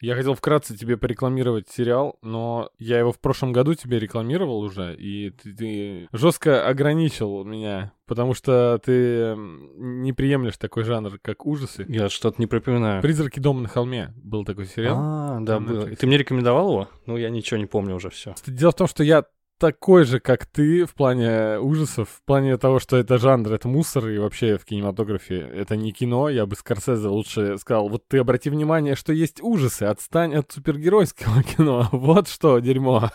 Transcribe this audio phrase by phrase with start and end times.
[0.00, 4.94] Я хотел вкратце тебе порекламировать сериал, но я его в прошлом году тебе рекламировал уже,
[4.94, 11.84] и ты, ты жестко ограничил меня, потому что ты не приемлешь такой жанр, как ужасы.
[11.88, 13.02] Я что-то не припоминаю.
[13.02, 14.96] «Призраки дома на холме» был такой сериал.
[14.98, 15.58] А, да.
[15.90, 16.88] И ты мне рекомендовал его?
[17.06, 18.34] Ну, я ничего не помню уже все.
[18.46, 19.24] Дело в том, что я
[19.58, 24.08] такой же, как ты, в плане ужасов, в плане того, что это жанр, это мусор,
[24.08, 28.50] и вообще в кинематографе это не кино, я бы Скорсезе лучше сказал, вот ты обрати
[28.50, 33.10] внимание, что есть ужасы, отстань от супергеройского кино, вот что дерьмо,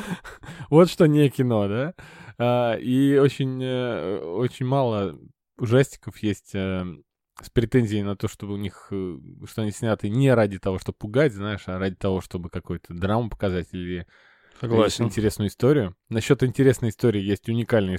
[0.70, 1.94] вот что не кино, да?
[2.38, 5.18] А, И очень, э, очень мало
[5.58, 6.84] ужастиков есть э,
[7.40, 10.98] с претензией на то, чтобы у них, э, что они сняты не ради того, чтобы
[10.98, 14.06] пугать, знаешь, а ради того, чтобы какую-то драму показать или
[14.60, 15.04] Согласен.
[15.04, 15.96] интересную историю.
[16.08, 17.98] Насчет интересной истории есть уникальные,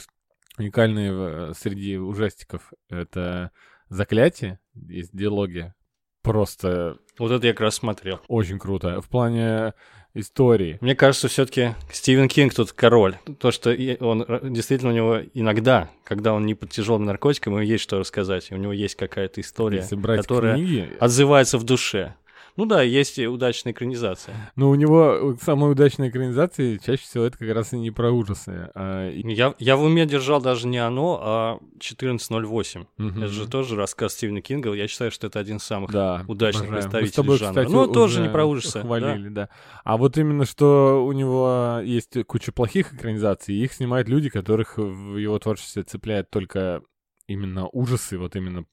[0.58, 2.72] уникальные э, среди ужастиков.
[2.90, 3.52] Это
[3.90, 5.74] «Заклятие», есть диалоги.
[6.22, 8.20] Просто Вот это я как раз смотрел.
[8.28, 9.02] очень круто.
[9.02, 9.74] В плане
[10.14, 10.78] истории.
[10.82, 13.18] Мне кажется, все-таки Стивен Кинг тут король.
[13.40, 17.64] То, что он э, действительно у него иногда, когда он не под тяжелым наркотиком, ему
[17.64, 18.52] есть что рассказать.
[18.52, 22.16] У него есть какая-то история, которая книги, отзывается в душе.
[22.60, 24.36] Ну да, есть и удачная экранизация.
[24.58, 28.70] но у него самые удачные экранизации чаще всего это как раз и не про ужасы.
[28.76, 32.86] а и- Я, я в уме держал даже не оно, а 1408.
[32.98, 33.18] Мгм.
[33.24, 34.74] Это же тоже рассказ Стивена Кинга.
[34.74, 36.92] Я считаю, что это один из самых Да, удачных обожаем.
[36.92, 37.62] Представителей тобой, жанра.
[37.62, 39.48] кстати, Ну, тоже не про ужасы, Хвалили, да.
[39.86, 44.78] А вот именно, что у него есть куча плохих экранизаций, и их снимают люди, которых
[44.78, 46.82] в его творчестве цепляет только
[47.28, 48.66] именно ужасы, вот именно...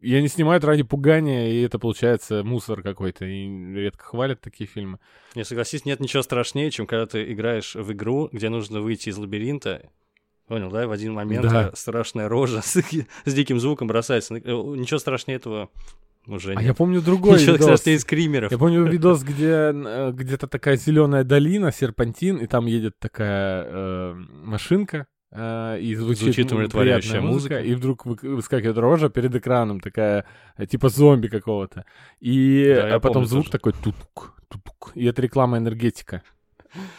[0.00, 4.66] м, И они снимают ради пугания, и это получается мусор какой-то, и редко хвалят такие
[4.68, 4.98] фильмы.
[5.34, 9.16] Не согласись, нет ничего страшнее, чем когда ты играешь в игру, где нужно выйти из
[9.18, 9.90] лабиринта.
[10.46, 10.86] Понял, да?
[10.86, 11.72] В один момент Да.
[11.74, 12.80] страшная рожа с,
[13.26, 14.34] с диким звуком бросается.
[14.34, 15.68] Э, Ничего страшнее этого
[16.26, 16.64] уже А нет.
[16.64, 17.64] я помню другой Ничего видос.
[17.66, 18.50] страшнее скримеров.
[18.52, 24.14] Я помню видос, где э, где-то такая зеленая долина, серпантин, и там едет такая э,
[24.14, 27.60] машинка, и звучит, Звучит умиротворяющая музыка, музыка.
[27.60, 30.24] и вдруг вы- выскакивает рожа перед экраном, такая,
[30.56, 31.84] э, типа зомби какого-то.
[32.20, 33.52] И Да, а потом звук тоже.
[33.52, 36.22] такой тутук, тутук, и это реклама энергетика.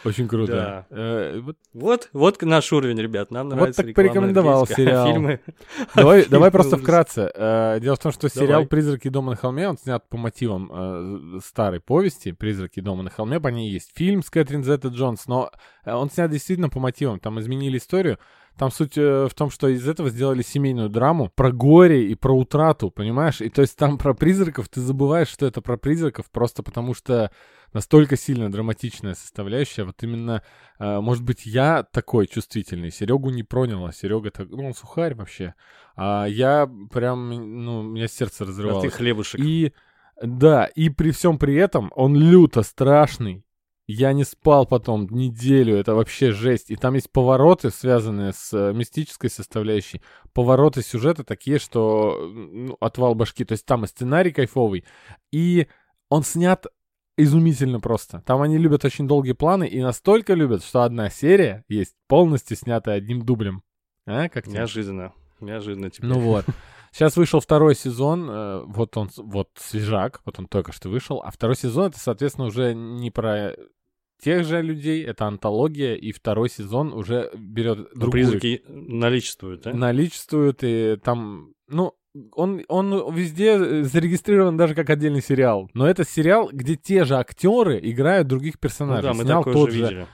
[0.04, 0.86] Очень круто.
[0.90, 0.96] Да.
[0.96, 3.30] Э, вот Вот, вот наш уровень, ребят.
[3.30, 5.06] Нам Вот нравится так реклама порекомендовал сериал.
[5.06, 5.40] Фильмы.
[5.94, 7.30] Давай, давай просто вкратце.
[7.34, 8.66] Э, Дело в том, что сериал.
[8.66, 13.40] «Призраки дома на холме», он снят по мотивам э, старой повести «Призраки дома на холме»,
[13.40, 15.50] по ней есть фильм с Кэтрин Зетта Джонс, но
[15.84, 18.18] он снят действительно по мотивам, там изменили историю.
[18.56, 22.36] Там суть э, в том, что из этого сделали семейную драму про горе и про
[22.36, 23.40] утрату, понимаешь?
[23.40, 27.30] И то есть там про призраков, ты забываешь, что это про призраков, просто потому что
[27.72, 29.84] настолько сильно драматичная составляющая.
[29.84, 30.42] Вот именно,
[30.78, 35.54] э, может быть, я такой чувствительный, Серегу не проняло, Серега так, ну, он сухарь вообще.
[35.96, 37.30] А я прям,
[37.64, 38.92] ну, у меня сердце А ты разрывалось.
[38.92, 39.40] хлебушек.
[39.40, 39.72] И
[40.22, 43.44] да, и при всем при этом он люто страшный.
[43.92, 46.70] Я не спал потом неделю, это вообще жесть.
[46.70, 50.00] И там есть повороты, связанные с э, мистической составляющей.
[50.32, 53.44] Повороты сюжета такие, что ну, отвал башки.
[53.44, 54.84] То есть там и сценарий кайфовый,
[55.32, 55.66] и
[56.08, 56.66] он снят
[57.16, 58.22] изумительно просто.
[58.24, 62.96] Там они любят очень долгие планы, и настолько любят, что одна серия есть полностью снятая
[62.96, 63.64] одним дублем.
[64.06, 64.58] А, как тебе?
[64.58, 65.12] Неожиданно.
[65.40, 66.10] Неожиданно теперь.
[66.10, 66.46] Ну вот.
[66.92, 71.30] Сейчас вышел второй сезон, э, вот он, вот свежак, вот он только что вышел, а
[71.30, 73.54] второй сезон это, соответственно, уже не про
[74.20, 79.72] тех же людей, это антология, и второй сезон уже берет Ну, другую призраки наличествуют, да?
[79.72, 81.94] наличествует, и там, ну,
[82.32, 85.70] он, он везде зарегистрирован даже как отдельный сериал.
[85.74, 89.02] Но это сериал, где те же актеры играют других Ну персонажей.
[89.10, 90.06] да, мы Снял такое тот же же, видели.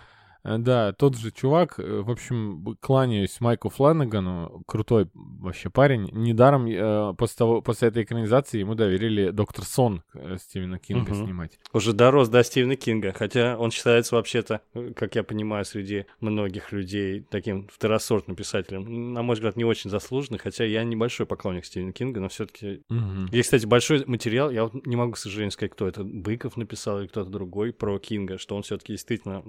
[0.46, 6.08] Э, Да, тот же чувак, э, в общем, кланяюсь Майку Фланагану, крутой вообще парень.
[6.12, 11.24] Недаром э, после, того, после этой экранизации ему доверили Доктор Сон э, Стивена Кинга Мгм.
[11.24, 11.58] снимать.
[11.72, 14.60] Уже дорос до Стивена Кинга, хотя он считается вообще-то,
[14.94, 19.12] как я понимаю, среди многих людей таким второсортным писателем.
[19.12, 23.26] На мой взгляд, не очень заслуженный, хотя я небольшой поклонник Стивена Кинга, но все-таки Мгм.
[23.32, 27.00] Есть, кстати, большой материал, я вот не могу, к сожалению, сказать, кто это, Быков написал
[27.00, 29.42] или кто-то другой про Кинга, что он все-таки действительно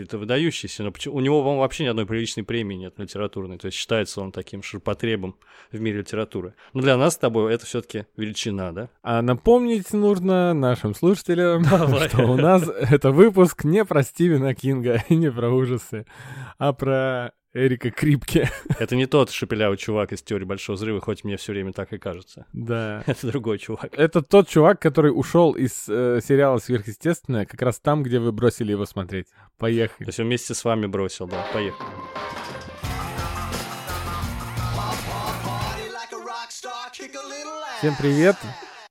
[0.00, 3.58] ну, писатель-то выдающийся, но почему- у него, по-моему, вообще ни одной приличной премии нет литературной,
[3.58, 5.36] то есть считается он таким ширпотребом
[5.72, 6.54] в мире литературы.
[6.72, 8.88] Но для нас с тобой это все-таки величина, да?
[9.02, 12.08] А напомнить нужно нашим слушателям, Давай.
[12.08, 16.06] что у нас это выпуск не про Стивена Кинга и не про ужасы,
[16.58, 18.48] а про Эрика Крипке.
[18.78, 21.98] Это не тот шепелявый чувак из теории Большого Взрыва, хоть мне все время так и
[21.98, 22.46] кажется.
[22.52, 23.02] Да.
[23.06, 23.92] Это другой чувак.
[23.92, 28.70] Это тот чувак, который ушел из э, сериала «Сверхъестественное» как раз там, где вы бросили
[28.70, 29.26] его смотреть.
[29.26, 30.06] То Поехали.
[30.06, 31.88] есть он вместе с вами бросил, да, поехали.
[37.78, 38.36] Всем привет.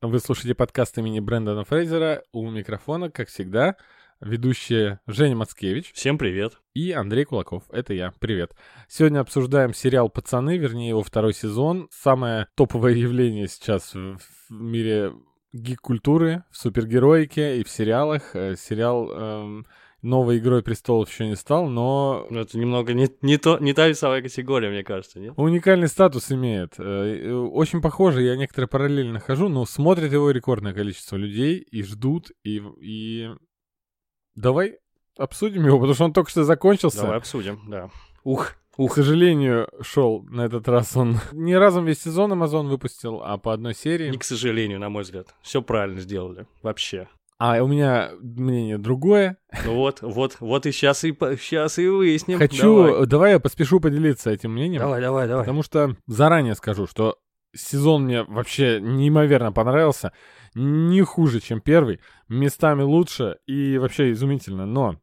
[0.01, 2.23] Вы слушаете подкаст имени Брэндона Фрейзера.
[2.33, 3.75] У микрофона, как всегда,
[4.21, 5.92] ведущие Женя Мацкевич.
[5.94, 6.60] Всем привет.
[6.74, 7.63] И Андрей Кулаков.
[7.69, 8.13] Это я.
[8.19, 8.54] Привет.
[8.88, 11.88] Сегодня обсуждаем сериал «Пацаны», вернее, его второй сезон.
[11.92, 14.19] Самое топовое явление сейчас в
[14.50, 15.13] мире
[15.54, 18.36] гик-культуры, в супергероике и в сериалах.
[18.36, 19.68] Э, сериал эм,
[20.01, 22.27] новой игрой престолов еще не стал, но...
[22.30, 25.33] Ну, это немного не, не, то, не та весовая категория, мне кажется, нет?
[25.38, 26.75] Уникальный статус имеет.
[26.77, 32.31] Э, очень похоже, я некоторые параллели нахожу, но смотрит его рекордное количество людей и ждут,
[32.44, 32.62] и...
[32.80, 33.30] и...
[34.39, 34.77] Давай
[35.18, 37.01] обсудим его, потому что он только что закончился.
[37.01, 37.89] Давай обсудим, да.
[38.24, 38.94] Ух, Ух.
[38.94, 43.51] К сожалению, шел на этот раз он не разом весь сезон Amazon выпустил, а по
[43.51, 44.09] одной серии.
[44.09, 45.27] Не к сожалению, на мой взгляд.
[45.41, 46.47] Все правильно сделали.
[46.63, 47.09] Вообще.
[47.39, 49.38] А у меня мнение другое.
[49.65, 52.38] Ну вот, вот, вот и сейчас и сейчас и выясним.
[52.38, 53.06] Хочу, давай.
[53.06, 54.80] давай я поспешу поделиться этим мнением.
[54.80, 55.44] Давай, давай, давай.
[55.44, 57.18] Потому что заранее скажу, что
[57.53, 60.13] сезон мне вообще неимоверно понравился.
[60.55, 61.99] Не хуже, чем первый.
[62.27, 64.65] Местами лучше и вообще изумительно.
[64.65, 64.99] Но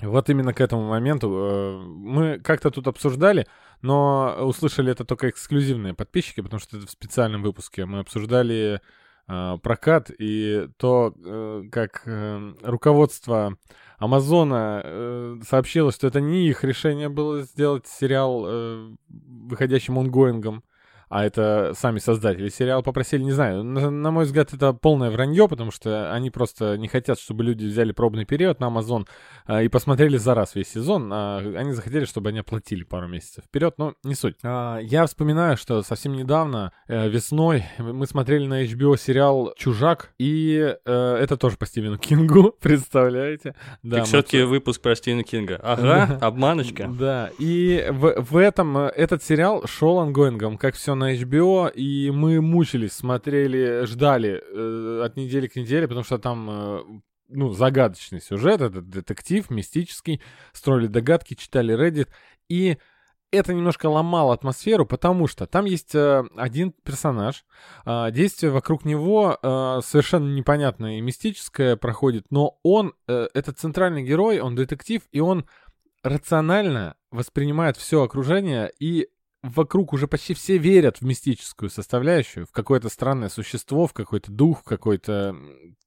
[0.00, 3.46] вот именно к этому моменту э, мы как-то тут обсуждали,
[3.82, 7.86] но услышали это только эксклюзивные подписчики, потому что это в специальном выпуске.
[7.86, 8.80] Мы обсуждали
[9.28, 13.56] Э, прокат и то, э, как э, руководство
[13.98, 20.62] Амазона сообщило, что это не их решение было сделать сериал выходящим онгоингом,
[21.08, 25.48] а это сами создатели сериала попросили, не знаю, на, на мой взгляд, это полное вранье,
[25.48, 29.06] потому что они просто не хотят, чтобы люди взяли пробный период на Amazon
[29.46, 33.44] а, и посмотрели за раз весь сезон, а они захотели, чтобы они оплатили пару месяцев
[33.44, 34.36] вперед, но не суть.
[34.42, 40.76] А, я вспоминаю, что совсем недавно, э, весной, мы смотрели на HBO сериал «Чужак», и
[40.84, 43.54] э, это тоже по Стивену Кингу, представляете?
[43.82, 44.46] Да, так все-таки мы...
[44.46, 45.60] выпуск про Стивена Кинга.
[45.62, 46.88] Ага, обманочка.
[46.88, 51.70] Да, и в, в этом э, этот сериал шел ongoing ом, как все на HBO,
[51.72, 56.80] и мы мучились, смотрели, ждали э, от недели к неделе, потому что там э,
[57.28, 60.20] ну, загадочный сюжет, это детектив, мистический,
[60.52, 62.08] строили догадки, читали Reddit,
[62.48, 62.78] и
[63.32, 67.44] это немножко ломало атмосферу, потому что там есть э, один персонаж,
[67.84, 74.04] э, действие вокруг него э, совершенно непонятное и мистическое проходит, но он, э, это центральный
[74.04, 75.46] герой, он детектив, и он
[76.02, 79.08] рационально воспринимает все окружение и
[79.54, 84.60] вокруг уже почти все верят в мистическую составляющую, в какое-то странное существо, в какой-то дух,
[84.60, 85.36] в какое-то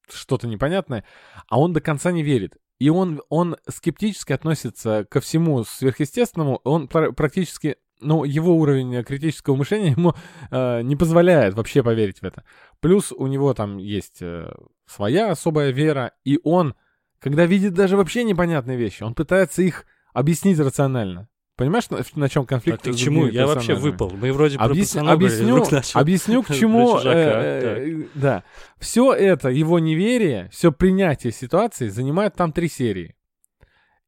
[0.09, 1.03] что-то непонятное,
[1.47, 2.57] а он до конца не верит.
[2.79, 9.56] И он, он скептически относится ко всему сверхъестественному, он пр- практически, ну, его уровень критического
[9.56, 10.13] мышления ему
[10.50, 12.44] э, не позволяет вообще поверить в это.
[12.79, 14.51] Плюс у него там есть э,
[14.85, 16.75] своя особая вера, и он,
[17.19, 21.27] когда видит даже вообще непонятные вещи, он пытается их объяснить рационально.
[21.59, 22.88] Понимаешь, на, на чем конфликт?
[22.88, 23.27] А к чему?
[23.27, 24.11] Я вообще выпал.
[24.11, 24.95] Мы вроде про Объяс...
[24.95, 25.61] объясню,
[25.94, 26.97] объясню, к чему.
[27.00, 28.45] Э, э, да.
[28.77, 33.13] Все это, его неверие, все принятие ситуации занимает там три серии.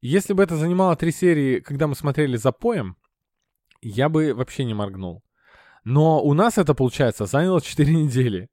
[0.00, 2.96] Если бы это занимало три серии, когда мы смотрели за поем,
[3.82, 5.22] я бы вообще не моргнул.
[5.84, 8.48] Но у нас это, получается, заняло четыре недели.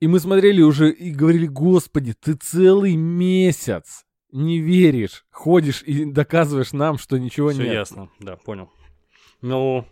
[0.00, 6.72] И мы смотрели уже и говорили, господи, ты целый месяц не веришь, ходишь и доказываешь
[6.72, 7.72] нам, что ничего Всё нет.
[7.72, 8.70] ясно, да, понял.
[9.40, 9.86] Ну,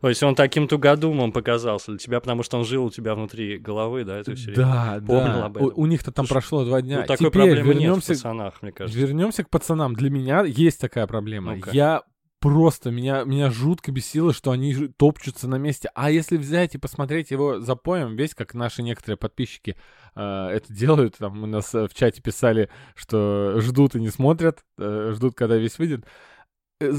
[0.00, 3.58] то есть он таким тугодумом показался для тебя, потому что он жил у тебя внутри
[3.58, 4.56] головы, да, эту серию?
[4.56, 5.46] Да, да.
[5.46, 5.66] Об этом.
[5.68, 7.00] У, у них-то там Слушай, прошло два дня.
[7.00, 8.98] Ну, такой Теперь проблемы вернемся, нет в пацанах, мне кажется.
[8.98, 9.94] Вернемся к пацанам.
[9.94, 11.54] Для меня есть такая проблема.
[11.54, 11.70] ну -ка.
[11.72, 12.02] Я
[12.40, 15.90] просто меня, меня жутко бесило, что они топчутся на месте.
[15.94, 19.76] А если взять и посмотреть его за поем, весь как наши некоторые подписчики
[20.14, 24.64] э, это делают, там у нас э, в чате писали, что ждут и не смотрят,
[24.78, 26.04] э, ждут, когда весь выйдет.
[26.80, 26.92] Э,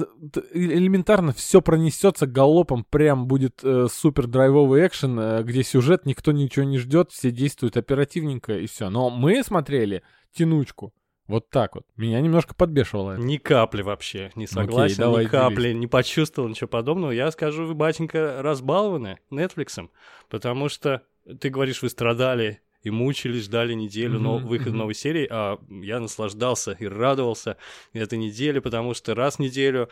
[0.54, 6.66] элементарно все пронесется галопом, прям будет э, супер драйвовый экшен, э, где сюжет, никто ничего
[6.66, 8.90] не ждет, все действуют оперативненько и все.
[8.90, 10.04] Но мы смотрели
[10.34, 10.94] тянучку.
[11.30, 11.86] Вот так вот.
[11.96, 13.22] Меня немножко подбешивало это.
[13.22, 14.32] Ни капли вообще.
[14.34, 15.62] Не согласен, Окей, давай ни капли.
[15.68, 15.80] Делись.
[15.80, 17.12] Не почувствовал ничего подобного.
[17.12, 19.88] Я скажу, вы, батенька, разбалованы Netflix.
[20.28, 21.04] Потому что
[21.40, 24.78] ты говоришь, вы страдали и мучились, ждали неделю mm-hmm, но выход mm-hmm.
[24.78, 27.58] новой серии, а я наслаждался и радовался
[27.94, 29.90] этой неделе, потому что раз в неделю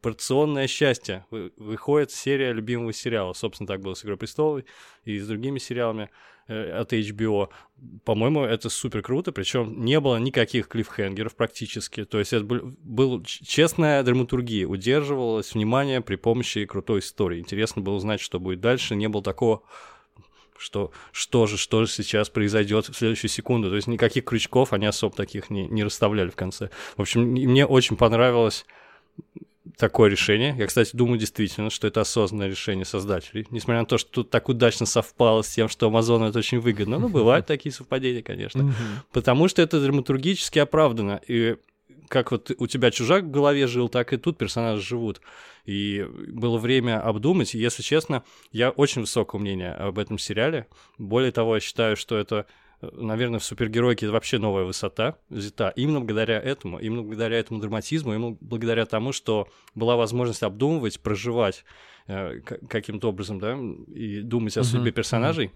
[0.00, 1.26] порционное счастье.
[1.30, 3.34] Выходит серия любимого сериала.
[3.34, 4.64] Собственно, так было с «Игрой престолов»
[5.04, 6.08] и с другими сериалами
[6.48, 7.48] от HBO.
[8.04, 12.04] По-моему, это супер круто, причем не было никаких клиффхенгеров практически.
[12.04, 17.40] То есть это был, был честная драматургия, удерживалось внимание при помощи крутой истории.
[17.40, 18.96] Интересно было узнать, что будет дальше.
[18.96, 19.62] Не было такого
[20.58, 23.68] что, что же, что же сейчас произойдет в следующую секунду.
[23.68, 26.70] То есть никаких крючков они особо таких не, не расставляли в конце.
[26.96, 28.64] В общем, мне очень понравилось
[29.76, 30.54] такое решение.
[30.56, 33.46] Я, кстати, думаю действительно, что это осознанное решение создателей.
[33.50, 36.98] Несмотря на то, что тут так удачно совпало с тем, что Амазону это очень выгодно.
[36.98, 38.74] Ну, бывают такие совпадения, конечно.
[39.12, 41.20] Потому что это драматургически оправдано.
[41.26, 41.56] И
[42.08, 45.20] как вот у тебя чужак в голове жил, так и тут персонажи живут.
[45.64, 47.54] И было время обдумать.
[47.54, 50.66] И, если честно, я очень высокого мнения об этом сериале.
[50.98, 52.46] Более того, я считаю, что это
[52.80, 55.72] наверное, в супергеройке это вообще новая высота взята.
[55.76, 61.64] Именно благодаря этому, именно благодаря этому драматизму, именно благодаря тому, что была возможность обдумывать, проживать
[62.06, 63.58] э, каким-то образом, да,
[63.94, 65.52] и думать о судьбе персонажей.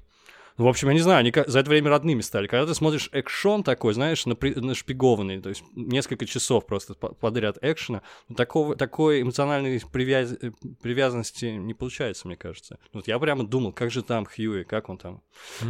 [0.56, 2.46] Ну, в общем, я не знаю, они за это время родными стали.
[2.46, 8.02] Когда ты смотришь экшон такой, знаешь, напри- нашпигованный, то есть несколько часов просто подряд экшена,
[8.28, 10.32] ну, такого, такой эмоциональной привяз...
[10.32, 10.50] Э,
[10.82, 12.78] привязанности не получается, мне кажется.
[12.92, 15.22] Вот я прямо думал, как же там Хьюи, как он там,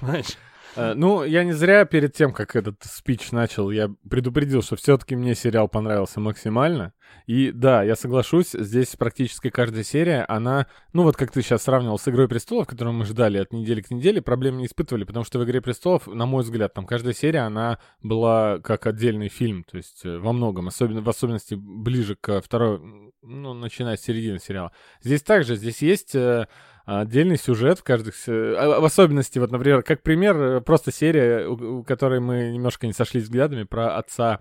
[0.00, 0.36] понимаешь?
[0.76, 5.34] Ну, я не зря перед тем, как этот спич начал, я предупредил, что все-таки мне
[5.34, 6.92] сериал понравился максимально.
[7.26, 11.98] И да, я соглашусь, здесь практически каждая серия, она, ну вот как ты сейчас сравнивал
[11.98, 15.38] с «Игрой престолов», которую мы ждали от недели к неделе, проблем не испытывали, потому что
[15.38, 19.76] в «Игре престолов», на мой взгляд, там каждая серия, она была как отдельный фильм, то
[19.76, 22.80] есть э, во многом, особенно в особенности ближе к второй,
[23.22, 24.72] ну, начиная с середины сериала.
[25.02, 26.48] Здесь также, здесь есть э,
[26.84, 28.14] отдельный сюжет в каждых...
[28.26, 32.92] А, в особенности, вот, например, как пример, э, просто серия, у которой мы немножко не
[32.92, 34.40] сошлись взглядами, про отца а,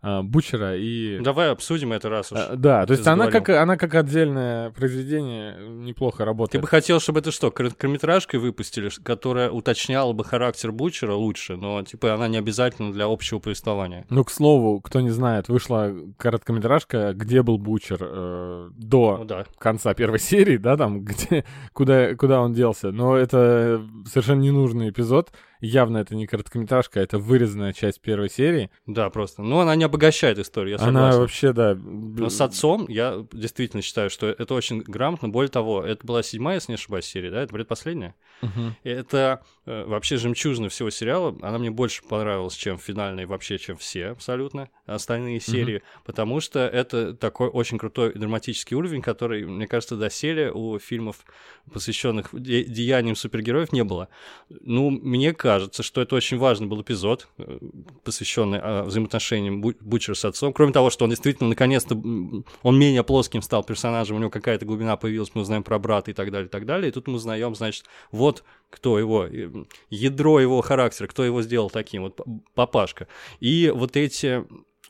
[0.00, 1.18] Бучера и...
[1.20, 2.38] Давай обсудим это раз уж.
[2.38, 6.52] А, да, то есть она как, она как отдельное произведение неплохо работает.
[6.52, 11.82] Ты бы хотел, чтобы это что, короткометражкой выпустили, которая уточняла бы характер Бучера лучше, но
[11.82, 14.06] типа она не обязательно для общего повествования.
[14.08, 19.46] Ну, к слову, кто не знает, вышла короткометражка «Где был Бучер» э, до ну, да.
[19.58, 22.92] конца первой серии, да, там, где, куда, куда он делся.
[22.92, 28.70] Но это совершенно ненужный эпизод, явно это не короткометражка, это вырезанная часть первой серии.
[28.86, 29.42] Да, просто.
[29.42, 30.98] Ну, она не обогащает историю, я согласен.
[30.98, 31.74] Она вообще, да.
[31.74, 35.28] Но с отцом я действительно считаю, что это очень грамотно.
[35.28, 37.42] Более того, это была седьмая, если не ошибаюсь, серия, да?
[37.42, 38.14] Это предпоследняя?
[38.42, 38.76] Угу.
[38.84, 41.36] Это э, вообще жемчужина всего сериала.
[41.42, 45.84] Она мне больше понравилась, чем финальная, вообще, чем все абсолютно остальные серии, угу.
[46.06, 51.24] потому что это такой очень крутой драматический уровень, который, мне кажется, доселе у фильмов,
[51.72, 54.08] посвященных де- деяниям супергероев, не было.
[54.48, 57.58] Ну, мне кажется, кажется, что это очень важный был эпизод, э,
[58.04, 60.52] посвященный а, взаимоотношениям Бучера с отцом.
[60.52, 64.98] Кроме того, что он действительно, наконец-то, он менее плоским стал персонажем, у него какая-то глубина
[64.98, 66.90] появилась, мы узнаем про брата и так далее, и так далее.
[66.90, 69.50] И тут мы узнаем, значит, вот кто его, э,
[69.88, 72.20] ядро его характера, кто его сделал таким, вот
[72.54, 73.08] папашка.
[73.40, 74.44] И вот эти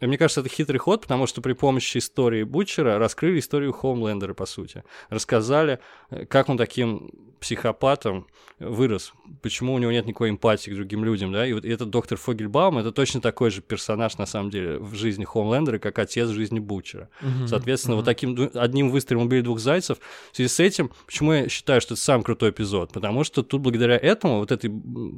[0.06, 4.46] мне кажется, это хитрый ход, потому что при помощи истории Бутчера раскрыли историю Хоумлендера, по
[4.46, 4.84] сути.
[5.08, 8.26] Рассказали, э, как он таким психопатом
[8.58, 9.12] вырос,
[9.42, 12.78] почему у него нет никакой эмпатии к другим людям, да, и вот этот доктор Фогельбаум,
[12.78, 16.58] это точно такой же персонаж, на самом деле, в жизни Хоумлендера, как отец в жизни
[16.58, 17.08] Бутчера.
[17.20, 17.46] Uh-huh.
[17.46, 17.98] Соответственно, uh-huh.
[17.98, 19.98] вот таким одним выстрелом убили двух зайцев.
[20.32, 22.92] В связи с этим, почему я считаю, что это самый крутой эпизод?
[22.92, 24.70] Потому что тут благодаря этому, вот этой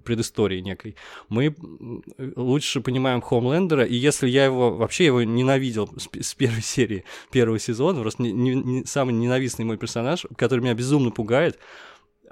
[0.04, 0.96] предыстории некой,
[1.28, 1.54] мы
[2.36, 7.58] лучше понимаем Хоумлендера, и если я его, вообще его ненавидел с, с первой серии первого
[7.58, 11.58] сезона, просто не, не, самый ненавистный мой персонаж, который меня безумно пугает,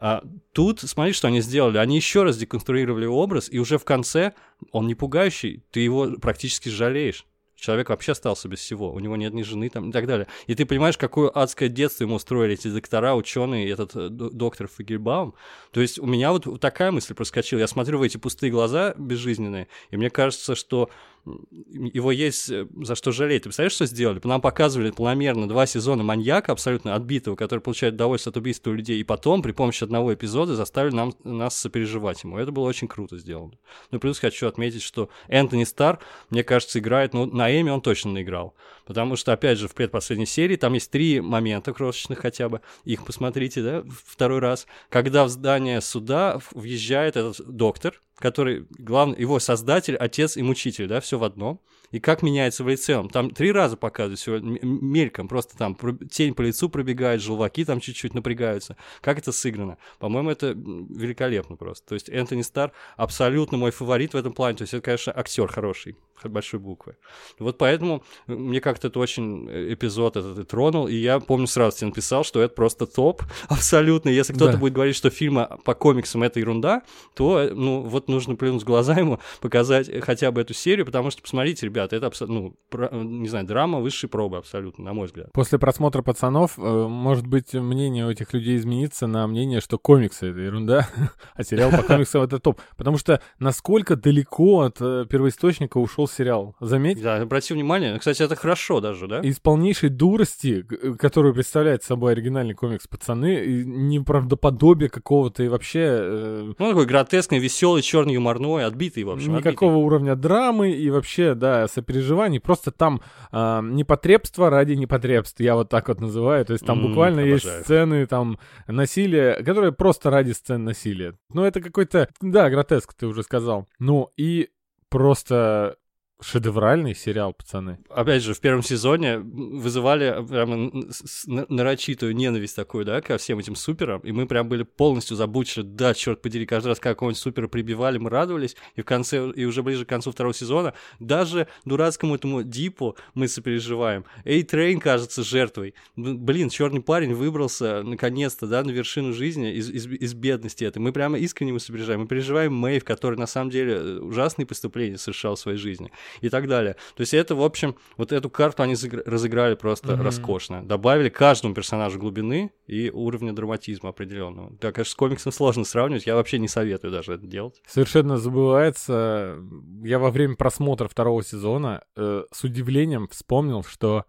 [0.01, 1.79] а тут, смотри, что они сделали.
[1.79, 4.33] Они еще раз деконструировали образ, и уже в конце
[4.71, 7.27] он не пугающий, ты его практически жалеешь.
[7.57, 10.29] Человек вообще остался без всего, у него нет ни жены там и так далее.
[10.47, 15.35] И ты понимаешь, какое адское детство ему устроили эти доктора, ученые, этот э, доктор Фагельбаум.
[15.73, 17.59] То есть у меня вот такая мысль проскочила.
[17.59, 20.89] Я смотрю в эти пустые глаза безжизненные, и мне кажется, что
[21.25, 23.43] его есть э, за что жалеть.
[23.43, 24.21] Ты представляешь, что сделали?
[24.25, 29.05] Нам показывали планомерно два сезона маньяка абсолютно отбитого, который получает удовольствие от убийства людей, и
[29.05, 32.39] потом при помощи одного эпизода заставили нам, нас сопереживать ему.
[32.39, 33.53] Это было очень круто сделано.
[33.91, 38.13] Ну, плюс хочу отметить, что Энтони Стар, мне кажется, играет, ну, на Эми он точно
[38.13, 38.55] наиграл.
[38.89, 42.63] Потому что, опять же, в предпоследней серии там есть три момента крошечных хотя бы.
[42.87, 44.67] Их посмотрите, да, второй раз.
[44.89, 51.01] Когда в здание суда въезжает этот доктор, который, главный, его создатель, отец и мучитель, да,
[51.01, 51.61] все в одном.
[51.91, 53.09] И как меняется в лице он.
[53.09, 55.77] Там три раза показывают все мельком, просто там
[56.11, 58.77] тень по лицу пробегает, желваки там чуть-чуть напрягаются.
[59.01, 59.79] Как это сыграно?
[59.99, 61.87] По-моему, это великолепно просто.
[61.89, 64.59] То есть Энтони Стар абсолютно мой фаворит в этом плане.
[64.59, 66.97] То есть это, конечно, актер хороший, большой буквы.
[67.39, 71.89] Вот поэтому мне как-то это очень э, эпизод этот тронул, и я помню сразу тебе
[71.89, 74.09] написал, что это просто топ абсолютно.
[74.11, 74.59] Если кто-то да.
[74.59, 76.83] будет говорить, что фильмы по комиксам это ерунда,
[77.15, 81.23] то, э, ну, вот нужно плюнуть глаза ему, показать хотя бы эту серию, потому что,
[81.23, 85.33] посмотрите, ребята, это абсолютно, ну, про, не знаю, драма высшей пробы абсолютно, на мой взгляд.
[85.33, 90.27] После просмотра «Пацанов», э, может быть, мнение у этих людей изменится на мнение, что комиксы—
[90.31, 90.89] это ерунда,
[91.35, 92.61] а сериал по комиксам— это топ.
[92.77, 97.03] Потому что насколько далеко от первоисточника ушел сериал, заметь?
[97.03, 99.21] Да, обрати внимание, кстати, это хорошо даже, да?
[99.21, 100.63] Из полнейшей дурости,
[100.99, 107.83] которую представляет собой оригинальный комикс «Пацаны», неправдоподобие какого-то и вообще э, Ну, такой гротескный, веселый,
[107.83, 109.37] черный, юморной, отбитый, в общем.
[109.37, 112.41] никакого уровня драмы и вообще, да, сопереживаний.
[112.41, 116.45] Просто там а, непотребство ради непотребств, я вот так вот называю.
[116.45, 117.65] То есть там М, буквально есть обожаю.
[117.65, 121.15] сцены там насилия, которые просто ради сцен насилия.
[121.33, 123.67] Ну, это какой-то, да, гротеск, ты уже сказал.
[123.79, 124.49] Ну, и
[124.89, 125.77] просто
[126.21, 127.79] шедевральный сериал, пацаны.
[127.89, 134.01] опять же, в первом сезоне вызывали н- нарочитую ненависть такую, да, ко всем этим суперам,
[134.01, 137.99] и мы прям были полностью за Бутчера, да, черт подери, каждый раз какого-нибудь супера прибивали,
[137.99, 142.43] мы радовались, и в конце, и уже ближе к концу второго сезона, даже дурацкому этому
[142.43, 144.05] Дипу мы сопереживаем.
[144.25, 145.75] A-Train кажется жертвой.
[145.97, 150.79] Блин, черный парень выбрался, наконец-то, да, на вершину жизни из, из, из бедности этой.
[150.79, 152.01] Мы прямо искренне ему сопереживаем.
[152.01, 156.49] Мы переживаем Мэйв, который на самом деле ужасные преступления совершал в своей жизни и так
[156.49, 156.75] далее.
[156.95, 158.75] То есть это, в общем, вот эту карту они
[159.07, 160.03] разыграли просто Мгм.
[160.03, 160.65] роскошно.
[160.67, 164.53] Добавили каждому персонажу глубины и уровня драматизма определенного.
[164.61, 167.63] Да, конечно, с комиксом сложно сравнивать, я вообще не советую даже это делать.
[167.67, 169.39] Совершенно забывается.
[169.83, 174.05] Я во время просмотра второго сезона э, с удивлением вспомнил, что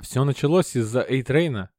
[0.00, 1.70] все началось из-за Эйтрейна.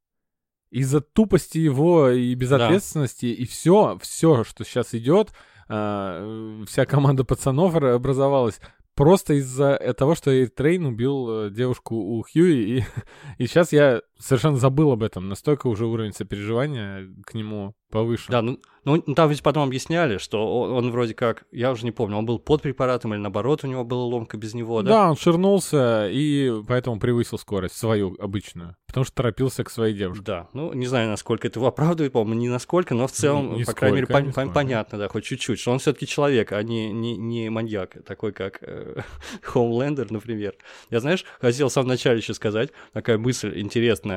[0.71, 5.29] Из-за тупости его и безответственности, и все, все, что сейчас идет,
[5.69, 8.59] э, вся команда пацанов ра- образовалась
[8.95, 12.83] просто из-за того, что Эйтрейн убил э, девушку у Хьюи, и,
[13.37, 15.27] и сейчас я совершенно забыл об этом.
[15.27, 18.31] Настолько уже уровень сопереживания к нему повыше.
[18.31, 21.91] Да, ну, ну там ведь потом объясняли, что он, он вроде как, я уже не
[21.91, 24.89] помню, он был под препаратом или наоборот у него была ломка без него, да?
[24.89, 30.23] Да, он ширнулся и поэтому превысил скорость свою обычную, потому что торопился к своей девушке.
[30.25, 33.63] Да, ну не знаю, насколько это его оправдывает, по-моему, не насколько, но в целом, Ни-
[33.63, 34.49] по крайней мере, нисколько, пон- нисколько.
[34.49, 38.31] пон- понятно, да, хоть чуть-чуть, что он все-таки человек, а не, не, не маньяк, такой
[38.31, 39.01] как э,
[39.43, 40.55] Хоумлендер, например.
[40.89, 44.12] Я, знаешь, хотел в самом начале еще сказать, такая мысль интересная,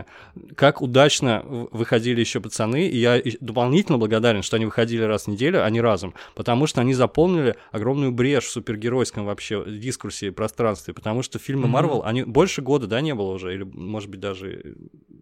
[0.56, 5.64] как удачно выходили еще пацаны, и я дополнительно благодарен, что они выходили раз в неделю,
[5.64, 10.94] а не разом, потому что они заполнили огромную брешь в супергеройском вообще дискурсе и пространстве,
[10.94, 11.68] потому что фильмы.
[11.68, 14.76] Марвел, они больше года, да, не было уже, или, может быть, даже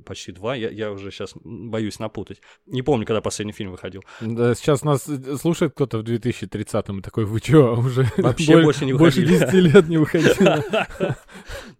[0.05, 2.41] почти два, я, я уже сейчас боюсь напутать.
[2.67, 4.03] Не помню, когда последний фильм выходил.
[4.21, 8.65] Да, сейчас нас э, слушает кто-то в 2030-м и такой, вы чё, уже Вообще боль-
[8.65, 9.45] больше не больше выходили».
[9.47, 10.87] 10 лет не выходило.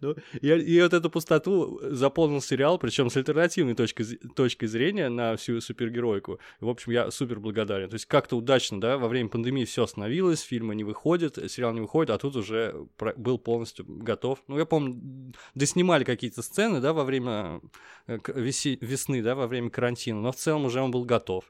[0.01, 5.35] Ну, и вот эту пустоту заполнил сериал, причем с альтернативной точкой, з- точкой зрения на
[5.35, 6.39] всю супергеройку.
[6.59, 7.89] В общем, я супер благодарен.
[7.89, 11.81] То есть как-то удачно, да, во время пандемии все остановилось, фильмы не выходят, сериал не
[11.81, 14.43] выходит, а тут уже был полностью готов.
[14.47, 17.61] Ну, я помню, доснимали какие-то сцены, да, во время
[18.07, 21.45] э, весны, да, во время карантина, но в целом уже он был готов.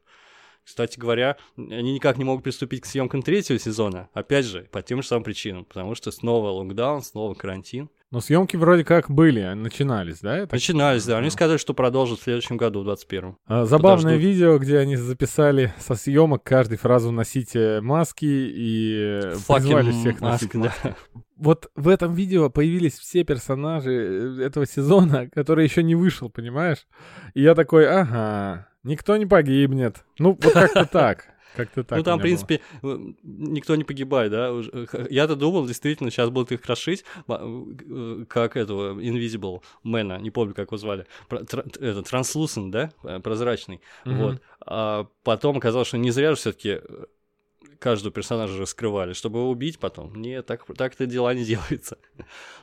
[0.65, 4.09] Кстати говоря, они никак не могут приступить к съемкам третьего сезона.
[4.13, 5.63] Опять же, по тем же самым причинам.
[5.63, 7.89] Потому что снова локдаун, снова карантин.
[8.15, 10.43] Но съемки вроде как были, начинались, да?
[10.43, 11.17] так Начинались, да.
[11.17, 13.37] Они сказали, что продолжат в следующем году, в 21-м.
[13.45, 14.21] А, Забавное Подождут.
[14.21, 20.21] видео, где они записали со съемок каждой фразу «носите маски» и э, призвали Fucking всех
[20.21, 20.79] носить маски.
[20.85, 20.95] да.
[21.35, 26.87] Вот в этом видео появились все персонажи э, этого сезона, который еще не вышел, понимаешь?
[27.33, 30.05] И я такой, ага, никто не погибнет.
[30.19, 31.34] Ну, вот как-то так.
[31.55, 31.97] Как-то так.
[31.97, 32.23] ну, там, в было.
[32.23, 34.49] принципе, э, никто не погибает, да.
[34.51, 40.31] Э, Я-то думал, действительно, сейчас будут их крошить, ба- э, как этого Invisible Man, не
[40.31, 41.05] помню, как его звали.
[41.29, 41.63] Это,
[42.01, 42.91] Translucent, да?
[43.03, 43.81] Э, Прозрачный.
[44.05, 44.17] Мгм.
[44.17, 44.41] Вот.
[44.65, 46.81] А потом оказалось, что не зря же все-таки
[47.79, 50.15] каждого персонажа раскрывали, чтобы его убить потом.
[50.15, 51.97] Нет, так, так-то дела не делаются.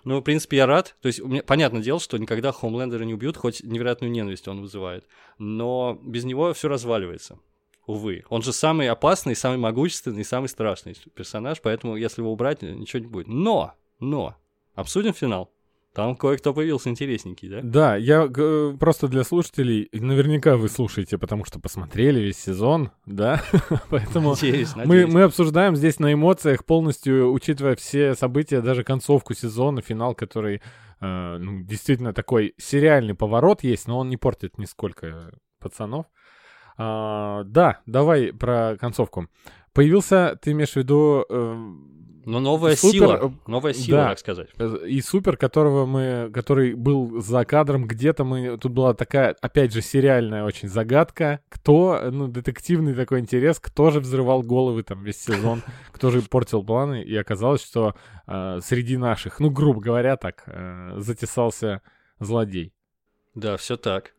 [0.05, 0.96] Ну, в принципе, я рад.
[1.00, 4.61] То есть, у меня, понятное дело, что никогда Хомлендера не убьют, хоть невероятную ненависть он
[4.62, 5.07] вызывает.
[5.38, 7.38] Но без него все разваливается.
[7.87, 8.25] Увы.
[8.29, 13.09] Он же самый опасный, самый могущественный, самый страшный персонаж, поэтому если его убрать, ничего не
[13.09, 13.29] будет.
[13.29, 14.37] Но, но,
[14.75, 15.51] обсудим финал.
[15.95, 17.61] Там кое-кто появился интересненький, да?
[17.62, 23.42] Да, я г- просто для слушателей, наверняка вы слушаете, потому что посмотрели весь сезон, да,
[23.90, 25.12] поэтому Надеюсь, мы, надеюсь.
[25.12, 30.62] мы обсуждаем здесь на эмоциях, полностью учитывая все события, даже концовку сезона, финал, который
[31.03, 36.07] э, ну, действительно такой сериальный поворот есть, но он не портит нисколько пацанов.
[36.77, 39.29] А, да, давай про концовку.
[39.73, 41.55] Появился, ты имеешь в виду э,
[42.27, 44.09] Но новая Супер, сила, э, новая сила, да.
[44.11, 44.49] так сказать.
[44.87, 49.81] и супер, которого мы, который был за кадром где-то, мы тут была такая, опять же,
[49.81, 55.63] сериальная очень загадка, кто, ну, детективный такой интерес, кто же взрывал головы там весь сезон,
[55.93, 57.95] кто же портил планы, и оказалось, что
[58.27, 61.81] э, среди наших, ну, грубо говоря, так, э, затесался
[62.19, 62.75] злодей.
[63.35, 64.13] Да, все так.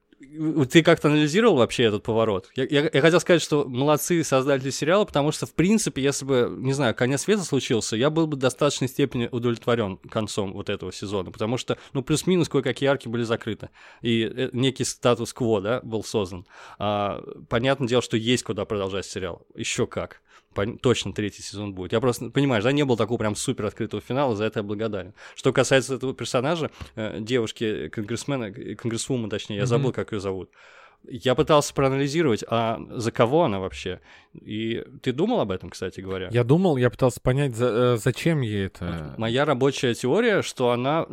[0.69, 2.49] Ты как-то анализировал вообще этот поворот?
[2.55, 6.55] Я, я, я хотел сказать, что молодцы создатели сериала, потому что, в принципе, если бы,
[6.57, 10.91] не знаю, конец света случился, я был бы в достаточной степени удовлетворен концом вот этого
[10.91, 13.69] сезона, потому что, ну, плюс-минус кое-какие арки были закрыты,
[14.01, 16.45] и э, некий статус-кво, да, был создан.
[16.79, 19.45] А, понятное дело, что есть куда продолжать сериал.
[19.55, 20.22] Еще как
[20.81, 21.93] точно третий сезон будет.
[21.93, 25.13] Я просто, понимаешь, да, не было такого прям супер открытого финала, за это я благодарен.
[25.35, 30.49] Что касается этого персонажа, э, девушки конгрессмена, конгрессвума, точнее, я забыл, как ее зовут.
[31.07, 33.99] Я пытался проанализировать, а за кого она вообще?
[34.33, 36.29] И ты думал об этом, кстати говоря?
[36.31, 39.13] Я думал, я пытался понять, за, э, зачем ей это.
[39.17, 41.05] Моя рабочая теория, что она,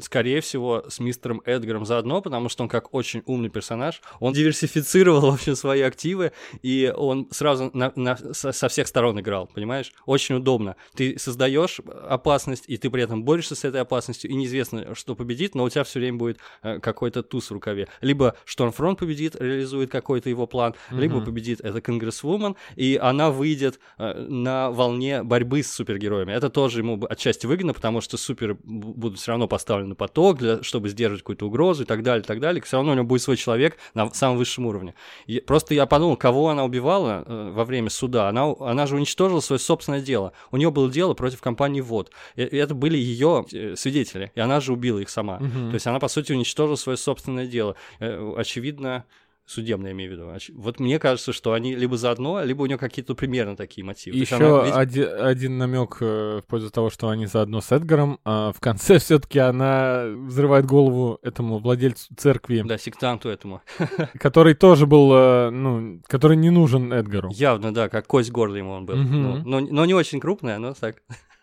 [0.00, 5.20] скорее всего, с мистером Эдгаром заодно, потому что он как очень умный персонаж, он диверсифицировал
[5.30, 9.92] вообще свои активы, и он сразу на, на, со, со всех сторон играл, понимаешь?
[10.06, 10.76] Очень удобно.
[10.94, 15.54] Ты создаешь опасность, и ты при этом борешься с этой опасностью, и неизвестно, что победит,
[15.54, 17.88] но у тебя все время будет э, какой-то туз в рукаве.
[18.00, 21.00] Либо Штормфронт победит, реализует какой-то его план, mm-hmm.
[21.00, 26.32] либо победит это Конгрессвумен, и она выйдет э, на волне борьбы с супергероями.
[26.32, 30.62] Это тоже ему отчасти выгодно, потому что супер будут все равно поставлены на поток, для,
[30.62, 32.62] чтобы сдерживать какую-то угрозу и так далее, и так далее.
[32.62, 34.94] Все равно у него будет свой человек на самом высшем уровне.
[35.26, 38.28] И просто я подумал, кого она убивала э, во время суда.
[38.28, 40.32] Она, она же уничтожила свое собственное дело.
[40.50, 42.10] У нее было дело против компании ВОД.
[42.36, 45.36] И, и это были ее э, свидетели, и она же убила их сама.
[45.36, 45.70] Угу.
[45.70, 47.76] То есть она, по сути, уничтожила свое собственное дело.
[47.98, 49.04] Очевидно,
[49.46, 50.32] Судебное, имею в виду.
[50.54, 54.16] Вот мне кажется, что они либо заодно, либо у нее какие-то примерно такие мотивы.
[54.16, 54.74] Еще она...
[54.74, 58.20] один, один намек э, в пользу того, что они заодно с Эдгаром.
[58.24, 62.62] А в конце все-таки она взрывает голову этому владельцу церкви.
[62.64, 63.60] Да, сектанту этому.
[64.18, 67.30] Который тоже был, э, ну, который не нужен Эдгару.
[67.32, 68.98] Явно, да, как кость горла ему он был.
[68.98, 69.14] Угу.
[69.14, 71.02] Но, но, но не очень крупная, но так.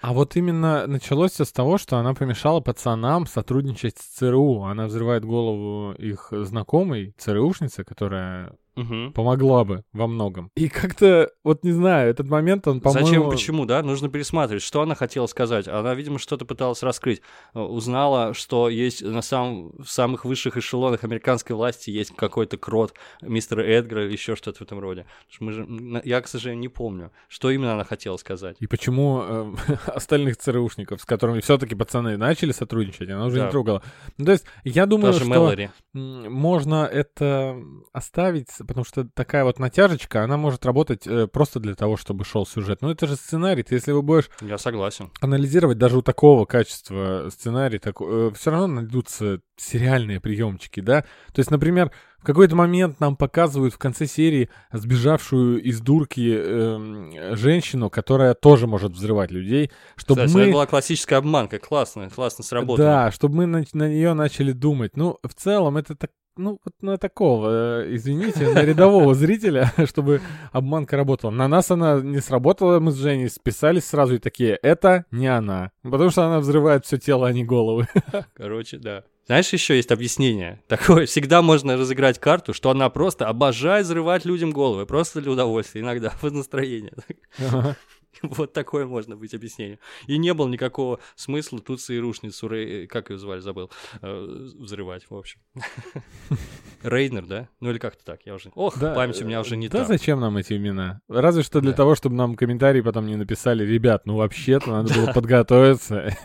[0.00, 4.62] А вот именно началось все с того, что она помешала пацанам сотрудничать с ЦРУ.
[4.64, 9.10] Она взрывает голову их знакомой, ЦРУшницы, которая угу.
[9.12, 10.50] помогла бы во многом.
[10.54, 13.06] И как-то, вот не знаю, этот момент, он, по-моему...
[13.06, 13.82] Зачем, почему, да?
[13.82, 14.62] Нужно пересматривать.
[14.62, 15.66] Что она хотела сказать?
[15.66, 17.22] Она, видимо, что-то пыталась раскрыть.
[17.54, 22.94] Э, узнала, что есть на самом, в самых высших эшелонах американской власти есть какой-то крот
[23.22, 25.06] мистера Эдгара или еще что-то в этом роде.
[25.40, 25.66] Мы же,
[26.04, 28.56] я, к сожалению, не помню, что именно она хотела сказать.
[28.60, 29.54] И почему э,
[29.86, 33.46] остальных ЦРУшников, с которыми все-таки пацаны начали сотрудничать, она уже да.
[33.46, 33.82] не трогала.
[34.18, 35.70] Ну, то есть, я думаю, Даже что Мэлори.
[35.92, 37.56] можно это
[37.92, 42.46] оставить потому что такая вот натяжечка, она может работать э, просто для того, чтобы шел
[42.46, 42.82] сюжет.
[42.82, 44.30] Но это же сценарий, ты если вы будешь...
[44.40, 45.10] Я согласен.
[45.20, 51.02] Анализировать даже у такого качества сценарий, так, э, все равно найдутся сериальные приемчики, да?
[51.32, 57.36] То есть, например, в какой-то момент нам показывают в конце серии сбежавшую из дурки э,
[57.36, 60.42] женщину, которая тоже может взрывать людей, чтобы Кстати, мы...
[60.42, 62.78] это была классическая обманка, классно, классно сработало.
[62.78, 64.96] Да, чтобы мы на, на нее начали думать.
[64.96, 70.20] Ну, в целом, это так ну, вот на такого, э, извините, на рядового зрителя, чтобы
[70.52, 71.30] обманка работала.
[71.30, 75.70] На нас она не сработала, мы с Женей списались сразу и такие, это не она.
[75.82, 77.88] Потому что она взрывает все тело, а не головы.
[78.34, 79.04] Короче, да.
[79.26, 80.62] Знаешь, еще есть объяснение.
[80.68, 85.80] Такое, всегда можно разыграть карту, что она просто обожает взрывать людям головы, просто для удовольствия,
[85.80, 86.92] иногда, под настроение.
[87.38, 87.76] Ага.
[88.22, 89.78] Вот такое можно быть объяснение.
[90.06, 92.86] И не было никакого смысла тут ЦРУшницу, Рей...
[92.86, 93.70] как ее звали, забыл,
[94.02, 95.40] э, взрывать, в общем.
[96.82, 97.48] Рейнер, да?
[97.60, 98.50] Ну или как-то так, я уже...
[98.54, 99.88] Ох, да, память у меня уже не да так.
[99.88, 101.00] Да зачем нам эти имена?
[101.08, 101.78] Разве что для да.
[101.78, 106.16] того, чтобы нам комментарии потом не написали, ребят, ну вообще-то надо было подготовиться.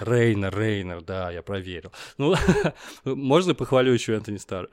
[0.00, 1.92] Рейнер, Рейнер, да, я проверил.
[2.18, 2.34] Ну,
[3.04, 4.68] можно похвалю еще Энтони Стар?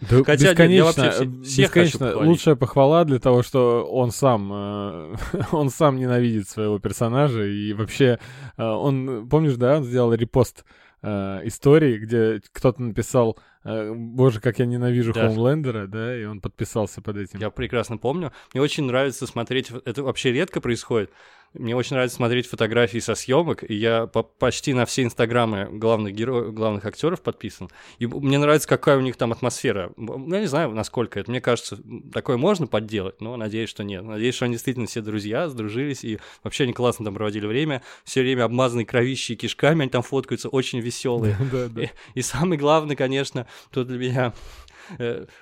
[0.00, 4.52] Да Хотя бесконечно, нет, я вообще всех, бесконечно лучшая похвала для того, что он сам,
[4.52, 5.16] э,
[5.52, 8.18] он сам ненавидит своего персонажа и вообще
[8.58, 10.64] э, он, помнишь, да, он сделал репост
[11.02, 15.22] э, истории, где кто-то написал Боже, как я ненавижу да.
[15.22, 17.40] Хоумлендера, да, и он подписался под этим.
[17.40, 18.30] Я прекрасно помню.
[18.54, 21.10] Мне очень нравится смотреть, это вообще редко происходит,
[21.58, 26.14] мне очень нравится смотреть фотографии со съемок, и я по почти на все инстаграмы главных
[26.14, 27.68] героев, главных актеров подписан.
[27.98, 29.92] И мне нравится, какая у них там атмосфера.
[29.96, 31.30] Я не знаю, насколько это.
[31.30, 31.78] Мне кажется,
[32.12, 34.04] такое можно подделать, но надеюсь, что нет.
[34.04, 37.82] Надеюсь, что они действительно все друзья, сдружились, и вообще они классно там проводили время.
[38.04, 41.36] Все время обмазанные кровищей и кишками, они там фоткаются, очень веселые.
[42.14, 44.32] И самый главный, конечно, тут для меня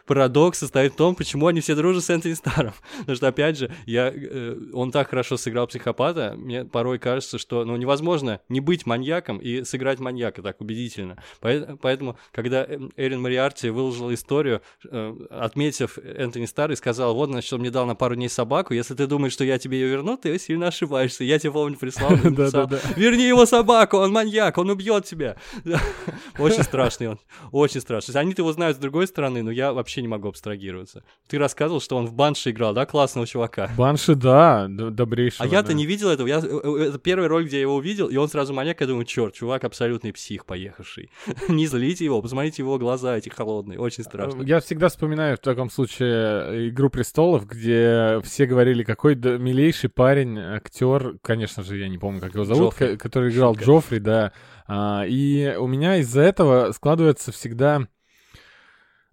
[0.07, 2.75] парадокс состоит в том, почему они все дружат с Энтони Старом.
[3.01, 7.65] Потому что, опять же, я, э, он так хорошо сыграл психопата, мне порой кажется, что
[7.65, 11.23] ну, невозможно не быть маньяком и сыграть маньяка так убедительно.
[11.41, 17.61] Поэтому, когда Эрин Мариарти выложила историю, э, отметив Энтони Стар и сказал, вот, значит, он
[17.61, 20.39] мне дал на пару дней собаку, если ты думаешь, что я тебе ее верну, ты
[20.39, 21.25] сильно ошибаешься.
[21.25, 22.11] Я тебе, помню, прислал,
[22.97, 25.37] верни его собаку, он маньяк, он убьет тебя.
[26.39, 27.19] Очень страшный он,
[27.53, 28.15] очень страшный.
[28.21, 31.05] Они-то его знают с другой стороны, но я вообще не могу абстрагироваться.
[31.29, 33.71] Ты рассказывал, что он в Банше играл, да, классного чувака?
[33.77, 35.45] Банши, да, добрейший.
[35.45, 36.27] А я-то не видел этого.
[36.27, 38.87] Я, э, э, это первый ролик, где я его увидел, и он сразу маньяк, я
[38.87, 41.11] думаю, черт, чувак абсолютный псих поехавший.
[41.49, 44.43] не злите его, посмотрите его глаза эти холодные, очень страшно.
[44.43, 51.19] Я всегда вспоминаю в таком случае «Игру престолов», где все говорили, какой милейший парень, актер,
[51.23, 52.97] конечно же, я не помню, как его зовут, Джоффри.
[52.97, 53.65] который играл Шутка.
[53.67, 54.33] Джоффри, да.
[54.67, 57.87] А, и у меня из-за этого складывается всегда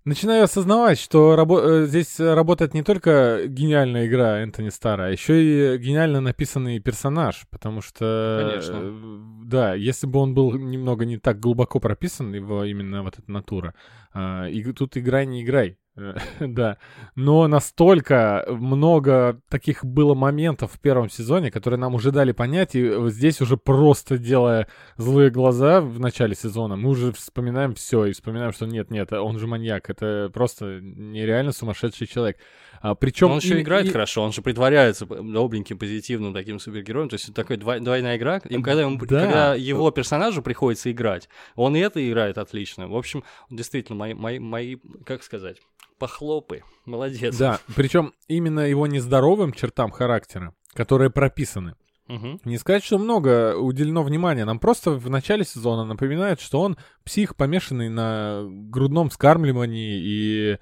[0.03, 5.75] Начинаю осознавать, что рабо- э, здесь работает не только гениальная игра Энтони Стара, а еще
[5.75, 8.49] и гениально написанный персонаж, потому что...
[8.49, 8.79] Конечно.
[8.81, 13.31] Э, да, если бы он был немного не так глубоко прописан, его именно вот эта
[13.31, 13.75] натура,
[14.15, 15.77] э, и тут играй, не играй,
[16.39, 16.77] да.
[17.15, 23.09] Но настолько много таких было моментов в первом сезоне, которые нам уже дали понять, и
[23.09, 28.53] здесь уже просто делая злые глаза в начале сезона, мы уже вспоминаем все и вспоминаем,
[28.53, 32.37] что нет-нет, он же маньяк, это просто нереально сумасшедший человек.
[32.81, 33.91] А, причем он еще и, играет и...
[33.91, 38.37] хорошо, он же притворяется добреньким, позитивным таким супергероем, то есть это такая двой, двойная игра,
[38.37, 39.21] и когда, ему, да.
[39.21, 42.87] когда его персонажу приходится играть, он и это играет отлично.
[42.87, 45.57] В общем, действительно, мои, мои, мои как сказать,
[45.99, 46.63] похлопы.
[46.85, 47.37] Молодец.
[47.37, 51.75] Да, причем именно его нездоровым чертам характера, которые прописаны.
[52.09, 52.39] Угу.
[52.45, 54.43] Не сказать, что много уделено внимания.
[54.43, 60.57] Нам просто в начале сезона напоминают, что он псих, помешанный на грудном скармливании и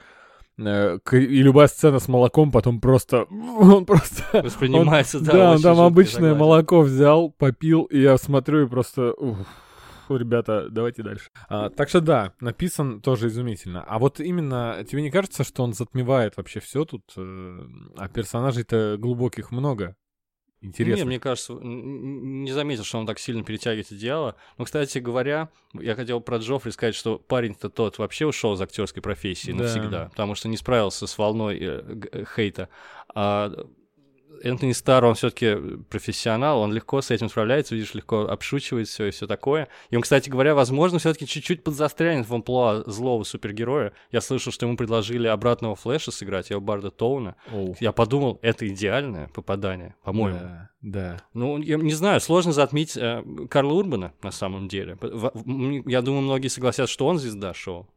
[0.60, 3.24] и любая сцена с молоком потом просто...
[3.60, 4.42] Он просто...
[4.44, 5.32] Воспринимается, он, да.
[5.32, 9.14] Да, он там обычное молоко взял, попил, и я смотрю и просто...
[9.14, 9.38] Ух
[10.18, 11.30] ребята, давайте дальше.
[11.50, 13.84] А, так что да, написан тоже изумительно.
[13.84, 17.04] А вот именно, тебе не кажется, что он затмевает вообще все тут?
[17.16, 17.60] Э,
[17.98, 19.96] а персонажей-то глубоких много.
[20.62, 20.98] Интересно.
[20.98, 24.36] Нет, мне кажется, не заметил, что он так сильно перетягивает идеала.
[24.58, 29.02] Но, кстати говоря, я хотел про Джоффри сказать, что парень-то тот вообще ушел из актерской
[29.02, 29.64] профессии да.
[29.64, 32.68] навсегда, потому что не справился с волной э, хейта.
[33.16, 33.52] А
[34.44, 35.56] Энтони Стар, он все-таки
[35.90, 39.68] профессионал, он легко с этим справляется, видишь, легко обшучивает все и все такое.
[39.90, 43.94] И он, кстати говоря, возможно, все-таки чуть-чуть подзастрянет в амплуа злого супергероя.
[44.12, 47.36] Я слышал, что ему предложили обратного Флэша сыграть, его Барда Тоуна.
[47.52, 47.76] Оу.
[47.80, 50.40] Я подумал, это идеальное попадание, по-моему.
[50.40, 51.18] Да, да.
[51.34, 54.98] Ну, я не знаю, сложно затмить э, Карла Урбана на самом деле.
[55.86, 57.88] Я думаю, многие согласятся, что он звезда шоу.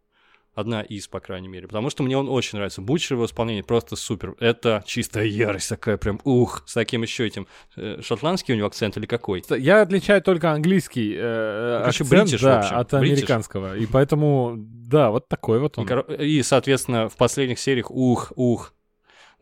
[0.54, 1.66] Одна из, по крайней мере.
[1.66, 2.82] Потому что мне он очень нравится.
[2.82, 4.34] Бутчер в исполнении просто супер.
[4.38, 7.46] Это чистая ярость такая прям, ух, с таким еще этим.
[7.76, 9.42] Э, шотландский у него акцент или какой?
[9.48, 13.76] Я отличаю только английский э, акцент бритиш, да, от американского.
[13.76, 15.88] И поэтому, да, вот такой вот он.
[16.18, 18.74] И, и, соответственно, в последних сериях, ух, ух,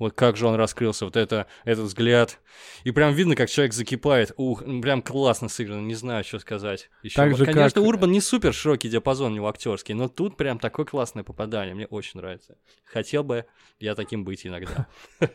[0.01, 2.41] вот как же он раскрылся, вот это, этот взгляд.
[2.85, 4.33] И прям видно, как человек закипает.
[4.39, 6.91] Ух, прям классно сыграно, не знаю, что сказать.
[7.03, 7.15] Еще.
[7.15, 7.89] Так же, Конечно, как...
[7.89, 11.75] Урбан не супер широкий диапазон у него актерский, но тут прям такое классное попадание.
[11.75, 12.57] Мне очень нравится.
[12.87, 13.45] Хотел бы
[13.79, 14.89] я таким быть иногда.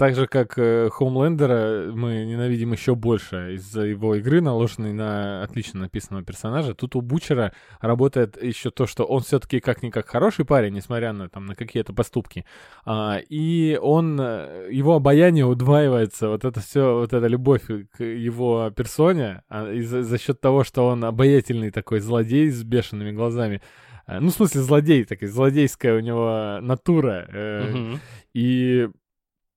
[0.00, 5.80] Так же, как э, Хоумлендера мы ненавидим еще больше из-за его игры, наложенной на отлично
[5.80, 6.72] написанного персонажа.
[6.72, 11.44] Тут у Бучера работает еще то, что он все-таки как-никак хороший парень, несмотря на, там,
[11.44, 12.46] на какие-то поступки.
[12.86, 18.72] А, и он, э, его обаяние удваивается, вот это все, вот эта любовь к его
[18.74, 23.60] персоне, а, и за, за счет того, что он обаятельный такой злодей с бешеными глазами.
[24.06, 27.28] Ну, в смысле, злодей, такая злодейская у него натура.
[27.28, 27.98] Э, угу.
[28.32, 28.88] И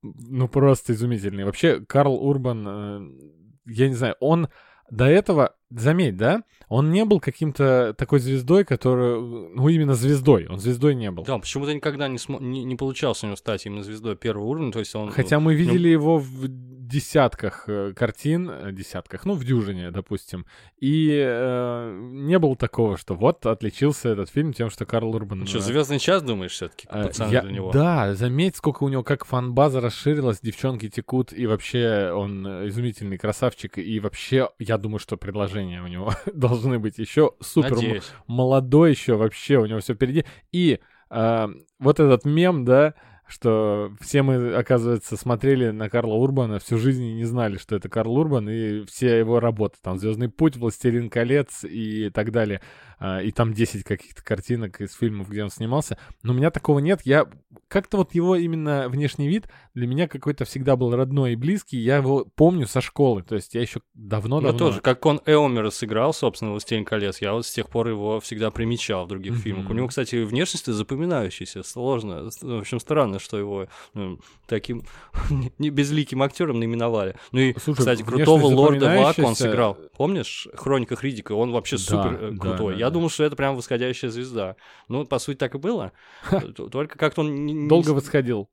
[0.04, 1.46] ну, просто изумительный.
[1.46, 3.02] Вообще, Карл Урбан, э,
[3.66, 4.50] я не знаю, он
[4.92, 10.60] до этого, заметь, да, он не был каким-то такой звездой, который, ну, именно звездой, он
[10.60, 11.24] звездой не был.
[11.24, 12.44] Да, почему-то никогда не, см...
[12.44, 15.10] не, не получалось у него стать именно звездой первого уровня, то есть он...
[15.10, 15.94] Хотя мы видели ну...
[15.94, 16.48] его в
[16.94, 20.46] десятках э, картин, э, десятках, ну, в дюжине, допустим.
[20.78, 25.40] И э, не было такого, что вот отличился этот фильм тем, что Карл Урбан...
[25.40, 27.72] Ну что, «Звездный час», думаешь, все таки э, я, для него?
[27.72, 33.78] Да, заметь, сколько у него, как фан-база расширилась, девчонки текут, и вообще он изумительный красавчик,
[33.78, 39.58] и вообще, я думаю, что предложения у него должны быть еще супер молодой еще вообще,
[39.58, 40.26] у него все впереди.
[40.52, 40.80] И
[41.10, 41.48] э,
[41.80, 42.94] вот этот мем, да,
[43.34, 47.90] что все мы, оказывается, смотрели на Карла Урбана всю жизнь и не знали, что это
[47.90, 52.62] Карл Урбан, и все его работы, там «Звездный путь», «Властелин колец» и так далее.
[53.06, 55.98] А, и там 10 каких-то картинок из фильмов, где он снимался.
[56.22, 57.02] Но у меня такого нет.
[57.04, 57.28] Я
[57.68, 61.78] как-то вот его именно внешний вид для меня какой-то всегда был родной и близкий.
[61.78, 63.24] Я его помню со школы.
[63.24, 64.54] То есть я еще давно-давно...
[64.54, 68.22] Ну, тоже, как он Эомера сыграл, собственно, «Властелин колец», я вот с тех пор его
[68.22, 69.42] всегда примечал в других mm-hmm.
[69.42, 69.70] фильмах.
[69.70, 71.64] У него, кстати, внешность запоминающаяся.
[71.64, 72.30] Сложно.
[72.42, 74.84] В общем, странно, что его ну, таким
[75.58, 77.16] не безликим актером наименовали.
[77.32, 79.78] Ну и, Слушай, кстати, крутого лорда Вака он сыграл.
[79.98, 81.34] Помнишь, «Хрониках Ридика»?
[81.34, 82.74] Он вообще да, супер э, крутой.
[82.74, 84.56] Да, я думал, что это прям восходящая звезда.
[84.88, 85.92] Ну, по сути, так и было.
[86.72, 87.68] Только как-то он...
[87.68, 88.50] Долго восходил.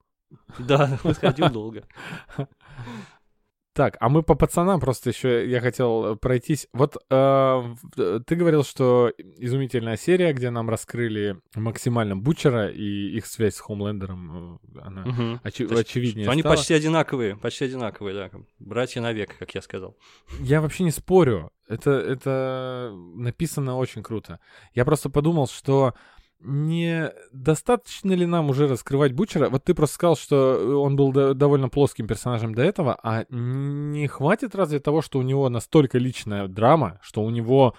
[0.58, 1.84] Да, восходил долго.
[3.72, 6.66] Так, а мы по пацанам просто еще я хотел пройтись.
[6.72, 7.74] Вот э,
[8.26, 14.60] ты говорил, что изумительная серия, где нам раскрыли максимально Бучера и их связь с Хомлендером,
[14.74, 15.40] э, она угу.
[15.44, 16.56] есть, очевиднее Они стала.
[16.56, 18.30] почти одинаковые, почти одинаковые, да.
[18.58, 19.96] Братья навек, как я сказал.
[20.40, 21.52] Я вообще не спорю.
[21.68, 24.40] Это, это написано очень круто.
[24.74, 25.94] Я просто подумал, что
[26.40, 29.48] не достаточно ли нам уже раскрывать Бучера?
[29.48, 34.06] Вот ты просто сказал, что он был до, довольно плоским персонажем до этого, а не
[34.06, 37.74] хватит разве того, что у него настолько личная драма, что у него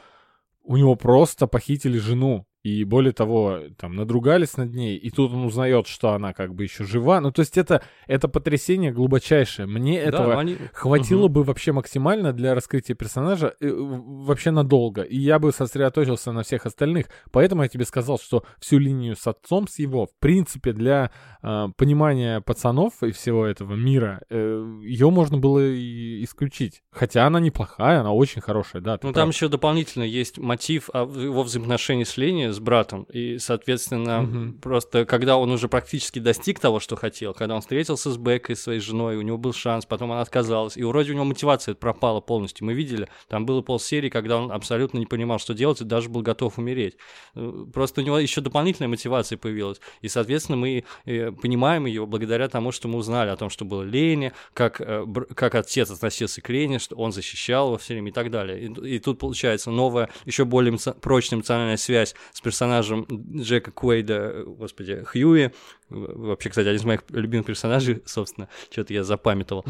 [0.64, 5.46] у него просто похитили жену, и более того, там, надругались над ней, и тут он
[5.46, 7.20] узнает, что она как бы еще жива.
[7.20, 9.66] Ну, то есть это, это потрясение глубочайшее.
[9.66, 10.58] Мне да, этого они...
[10.72, 11.34] хватило угу.
[11.34, 15.02] бы вообще максимально для раскрытия персонажа э, вообще надолго.
[15.02, 17.08] И я бы сосредоточился на всех остальных.
[17.32, 21.10] Поэтому я тебе сказал, что всю линию с отцом, с его, в принципе, для
[21.42, 26.84] э, понимания пацанов и всего этого мира, э, ее можно было и исключить.
[26.92, 28.94] Хотя она неплохая, она очень хорошая, да.
[28.94, 29.16] Ну, прав.
[29.16, 33.04] там еще дополнительно есть мотив а, его взаимоотношений с Леней с братом.
[33.04, 34.54] И, соответственно, угу.
[34.62, 38.80] просто когда он уже практически достиг того, что хотел, когда он встретился с Бекой, своей
[38.80, 42.66] женой, у него был шанс, потом она отказалась, и вроде у него мотивация пропала полностью.
[42.66, 46.22] Мы видели, там было полсерии, когда он абсолютно не понимал, что делать, и даже был
[46.22, 46.96] готов умереть.
[47.36, 49.80] Э, просто у него еще дополнительная мотивация появилась.
[50.02, 53.84] И, соответственно, мы э, понимаем ее благодаря тому, что мы узнали о том, что было
[53.84, 58.14] Лене, как, э, как отец относился к Лене, что он защищал его все время и
[58.14, 58.68] так далее.
[58.68, 64.44] И, и тут получается новая, еще более прочная эмоциональная связь с с персонажем Джека Куэйда,
[64.48, 65.52] господи, Хьюи.
[65.90, 69.64] Вообще, кстати, один из моих любимых персонажей, собственно, что-то я запамятовал.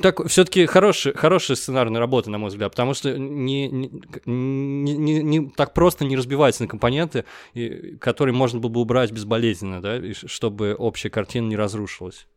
[0.00, 3.90] Так, все-таки хорошая, хорошая сценарная работа, на мой взгляд, потому что не, не,
[4.24, 9.82] не, не, так просто не разбивается на компоненты, и, которые можно было бы убрать безболезненно,
[9.82, 12.28] да, и, чтобы общая картина не разрушилась.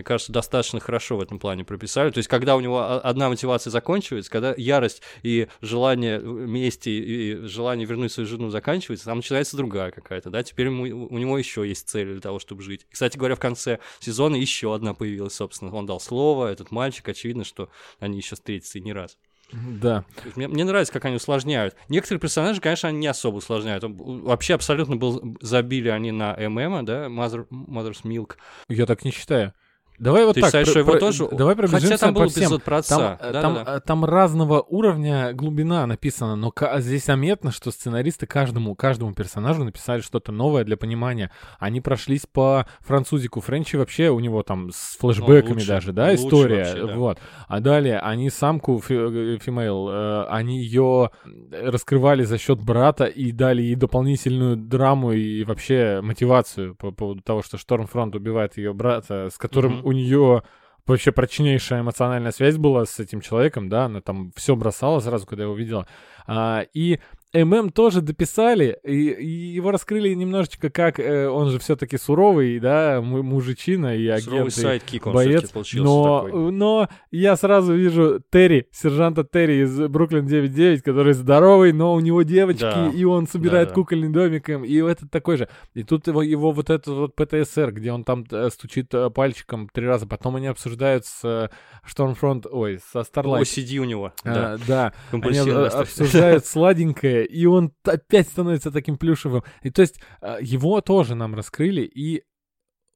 [0.00, 2.10] Мне кажется, достаточно хорошо в этом плане прописали.
[2.10, 7.86] То есть, когда у него одна мотивация заканчивается, когда ярость и желание мести и желание
[7.86, 11.86] вернуть свою жену заканчивается, там начинается другая какая-то, да, теперь ему, у него еще есть
[11.86, 12.86] цель для того, чтобы жить.
[12.90, 17.44] Кстати говоря, в конце сезона еще одна появилась, собственно, он дал слово, этот мальчик, очевидно,
[17.44, 19.18] что они еще встретятся и не раз.
[19.52, 20.04] Да.
[20.36, 21.76] Мне, мне нравится, как они усложняют.
[21.88, 23.84] Некоторые персонажи, конечно, они не особо усложняют.
[23.86, 28.36] Вообще абсолютно был, забили они на ММ, да, Mother, Mother's Milk.
[28.68, 29.52] Я так не считаю.
[30.00, 30.48] Давай вот Ты так.
[30.48, 31.28] считаешь, про, что его про, тоже...
[31.30, 32.44] Давай пробежимся Хотя там был по всем.
[32.44, 32.96] эпизод про отца.
[32.96, 33.80] Там, да, там, да, да.
[33.80, 40.32] там разного уровня глубина написана, но здесь заметно, что сценаристы каждому, каждому персонажу написали что-то
[40.32, 41.30] новое для понимания.
[41.58, 43.42] Они прошлись по французику.
[43.42, 46.64] Френчи вообще у него там с флешбэками лучше, даже, да, история.
[46.64, 46.96] Вообще, да.
[46.96, 47.18] Вот.
[47.46, 51.10] А далее они самку female, э, они ее
[51.52, 57.42] раскрывали за счет брата и дали ей дополнительную драму и вообще мотивацию по поводу того,
[57.42, 60.42] что Stormfront убивает ее брата, с которым mm-hmm у нее
[60.86, 65.44] вообще прочнейшая эмоциональная связь была с этим человеком, да, она там все бросала сразу, когда
[65.44, 65.86] его видела.
[66.26, 67.00] А, и
[67.32, 73.00] ММ тоже дописали, и, и его раскрыли немножечко как э, он же все-таки суровый, да,
[73.00, 75.52] мужичина и агент, sidekick он боец.
[75.74, 76.52] Но, такой.
[76.52, 82.22] но я сразу вижу Терри, сержанта Терри из Бруклин 9.9, который здоровый, но у него
[82.22, 82.90] девочки, да.
[82.92, 83.80] и он собирает да, да.
[83.80, 85.48] кукольный домик, и этот такой же.
[85.74, 89.68] И тут его, его вот этот вот ПТСР, где он там э, стучит э, пальчиком
[89.72, 91.48] три раза, потом они обсуждают с
[91.84, 93.42] Штормфронт, ой, со Starlight.
[93.42, 94.58] OCD у него, а, да.
[94.66, 99.42] Да, они обсуждают сладенькое, и он опять становится таким плюшевым.
[99.62, 102.22] И то есть а, его тоже нам раскрыли, и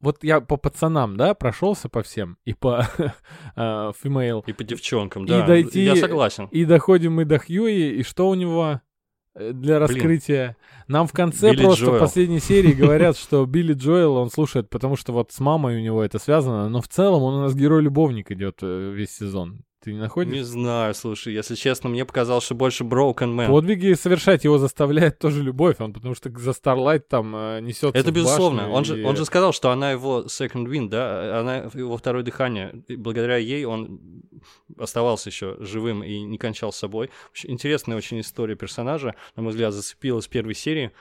[0.04, 2.86] вот я по пацанам, да, прошелся по всем, и по
[3.56, 4.42] uh, female.
[4.46, 5.42] И по девчонкам, да.
[5.42, 6.46] И дойти, я согласен.
[6.50, 8.82] И доходим мы до Хьюи, и что у него
[9.34, 10.44] э, для раскрытия?
[10.44, 10.56] Блин.
[10.88, 11.96] Нам в конце Билли просто Джоэл.
[11.96, 15.80] в последней серии говорят, что Билли Джоэл он слушает, потому что вот с мамой у
[15.80, 19.64] него это связано, но в целом он у нас герой-любовник идет э, весь сезон.
[19.84, 20.32] Ты не находишь?
[20.32, 23.48] Не знаю, слушай, если честно, мне показалось, что больше Broken Man.
[23.48, 27.98] Подвиги совершать его заставляет тоже любовь, он потому что за Starlight там э, несется.
[27.98, 28.70] Это в безусловно.
[28.70, 32.22] Он и- же, он же сказал, что она его second wind, да, она его второе
[32.22, 32.82] дыхание.
[32.88, 34.00] И благодаря ей он
[34.78, 37.10] оставался еще живым и не кончал с собой.
[37.42, 40.92] Интересная очень история персонажа, на мой взгляд, зацепила с первой серии.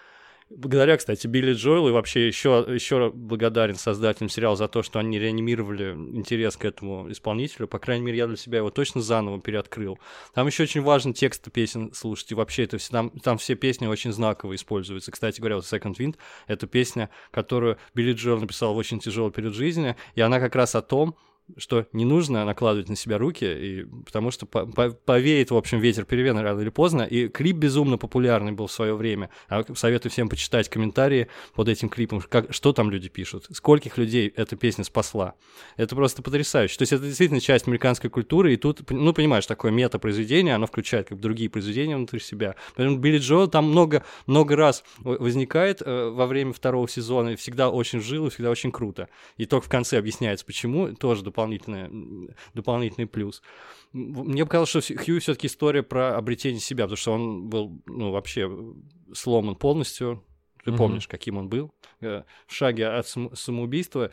[0.49, 5.17] Благодаря, кстати, Билли Джоэлу и вообще еще, еще благодарен создателям сериала за то, что они
[5.17, 7.67] реанимировали интерес к этому исполнителю.
[7.67, 9.99] По крайней мере, я для себя его точно заново переоткрыл.
[10.33, 12.31] Там еще очень важно тексты песен слушать.
[12.31, 15.11] И вообще это все, там, там все песни очень знаково используются.
[15.11, 16.15] Кстати говоря, вот Second Wind—
[16.47, 19.95] это песня, которую Билли Джоэл написал в очень тяжелый период жизни.
[20.15, 21.15] И она как раз о том,
[21.57, 25.79] что не нужно накладывать на себя руки, и, потому что по- по- повеет, в общем,
[25.79, 27.03] ветер перемен рано или поздно.
[27.03, 29.29] И клип безумно популярный был в свое время.
[29.49, 34.31] А советую всем почитать комментарии под этим клипом, как, что там люди пишут, скольких людей
[34.35, 35.35] эта песня спасла.
[35.77, 36.77] Это просто потрясающе.
[36.77, 41.09] То есть это действительно часть американской культуры, и тут, ну, понимаешь, такое мета-произведение, оно включает
[41.09, 42.55] как бы другие произведения внутри себя.
[42.75, 47.69] Поэтому Билли Джо там много, много раз возникает э, во время второго сезона, и всегда
[47.69, 49.09] очень жил, и всегда очень круто.
[49.37, 51.89] И только в конце объясняется, почему, тоже дополнительное,
[52.53, 53.41] дополнительный плюс.
[53.91, 58.49] Мне показалось, что Хью- все-таки история про обретение себя, потому что он был, ну, вообще
[59.13, 60.23] сломан полностью.
[60.63, 60.77] Ты Мгм.
[60.77, 64.11] помнишь, каким он был, э, в шаге от сам- самоубийства.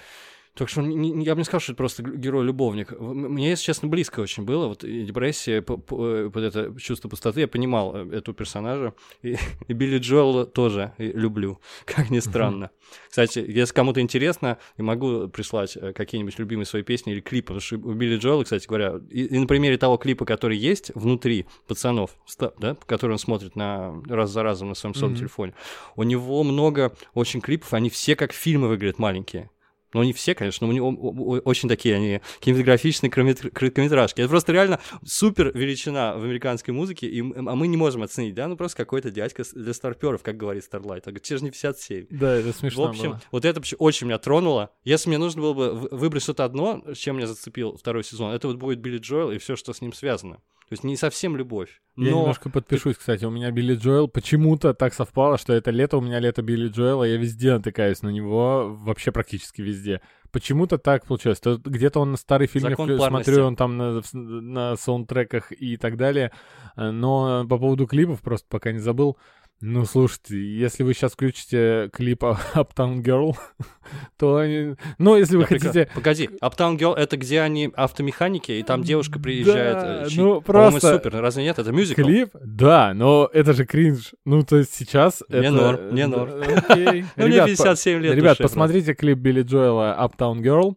[0.54, 2.92] Так что он я бы не сказал, что это просто герой-любовник.
[2.98, 4.66] Мне, если честно, близко очень было.
[4.66, 8.92] Вот и депрессия, п- э, вот это чувство пустоты, я понимал э, эту персонажа.
[9.22, 9.36] И,
[9.68, 12.70] и Билли Джоэла тоже и люблю, как ни странно.
[13.08, 17.54] Кстати, если кому-то интересно, я могу прислать э, какие-нибудь любимые свои песни или клипы.
[17.54, 20.90] Потому что у Билли Джоэла, кстати говоря, и, и на примере того клипа, который есть
[20.96, 22.16] внутри пацанов,
[22.58, 25.14] да, который он смотрит на, раз за разом на своем Мгм.
[25.16, 25.54] телефоне,
[25.96, 29.48] у него много очень клипов, они все как фильмы выглядят маленькие.
[29.92, 34.20] Ну, не все, конечно, но у него очень такие они кинематографичные короткометр- короткометражки.
[34.20, 38.46] Это просто реально супер величина в американской музыке, и, а мы не можем оценить, да,
[38.48, 41.02] ну просто какой-то дядька для старперов, как говорит Starlight.
[41.06, 42.06] Он говорит, те же не 57.
[42.10, 43.22] Да, это смешно В общем, было.
[43.32, 44.70] вот это очень меня тронуло.
[44.84, 48.56] Если мне нужно было бы выбрать что-то одно, чем меня зацепил второй сезон, это вот
[48.58, 50.38] будет Билли Джоэл и все, что с ним связано.
[50.70, 53.24] То есть не совсем любовь, Я но немножко подпишусь, кстати.
[53.24, 57.02] У меня Билли Джоэл почему-то так совпало, что это лето, у меня лето Билли Джоэла,
[57.02, 60.00] я везде натыкаюсь на него, вообще практически везде.
[60.30, 61.40] Почему-то так получилось.
[61.40, 65.96] То где-то он на старый фильм вклю- смотрю, он там на, на саундтреках и так
[65.96, 66.30] далее.
[66.76, 69.18] Э, Но по поводу клипов просто пока не забыл.
[69.62, 73.36] Ну, слушайте, если вы сейчас включите клип «А- Uptown Girl,
[74.18, 74.36] то...
[74.36, 75.88] они- Ну, если вы Я хотите...
[75.94, 79.74] Погоди, Uptown Girl это где они автомеханики, и там девушка приезжает.
[79.76, 81.58] Да, э, чьи- ну, просто- супер, разве нет?
[81.58, 82.00] Это мюзикл?
[82.02, 82.30] Клип?
[82.42, 84.14] Да, но это же кринж.
[84.24, 85.50] Ну, то есть сейчас Мне это...
[85.50, 86.32] норм, мне да, норм.
[86.40, 87.04] окей.
[87.16, 88.14] Ну, мне Ребят, 57 лет.
[88.14, 90.74] Ребят, посмотрите клип Билли Джоэла «Uptown Girl»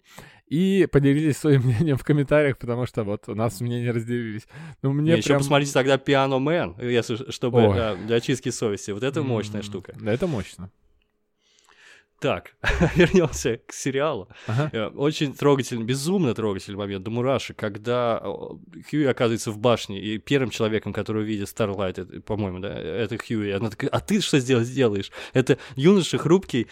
[0.54, 4.44] и поделитесь своим мнением в комментариях, потому что вот у нас мнения разделились.
[4.84, 5.40] Ну, мне Еще прям...
[5.40, 7.76] посмотрите тогда Piano Man, если, чтобы Ой.
[7.76, 8.92] да, для очистки совести.
[8.92, 9.96] Вот это мощная штука.
[10.00, 10.70] Да, это мощно.
[12.24, 12.56] Так,
[12.96, 14.30] вернемся к сериалу.
[14.48, 14.70] Ага.
[14.72, 18.24] Э, Очень трогательный, безумно трогательный момент до мурашек, когда
[18.90, 23.70] Хьюи оказывается в башне, и первым человеком, который видит Старлайт, по-моему, да, это Хьюи, она
[23.70, 25.12] такая, а ты что сделать сделаешь?
[25.34, 26.68] Это юноша хрупкий,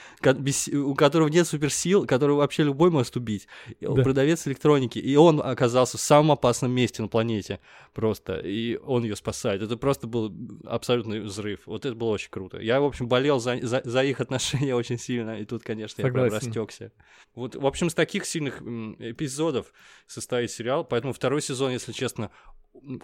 [0.73, 3.47] у которого нет суперсил, которого вообще любой может убить,
[3.81, 4.03] Да.
[4.03, 7.59] продавец электроники, и он оказался в самом опасном месте на планете
[7.93, 9.61] просто, и он ее спасает.
[9.61, 10.33] Это просто был
[10.65, 11.63] абсолютный взрыв.
[11.65, 12.57] Вот это было очень круто.
[12.57, 16.11] Я, в общем, болел за, за, за их отношения очень сильно, и тут, конечно, я
[16.11, 16.47] прям Согласен.
[16.47, 16.91] растекся.
[17.35, 19.73] Вот, в общем, с таких сильных эпизодов
[20.07, 22.31] состоит сериал, поэтому второй сезон, если честно,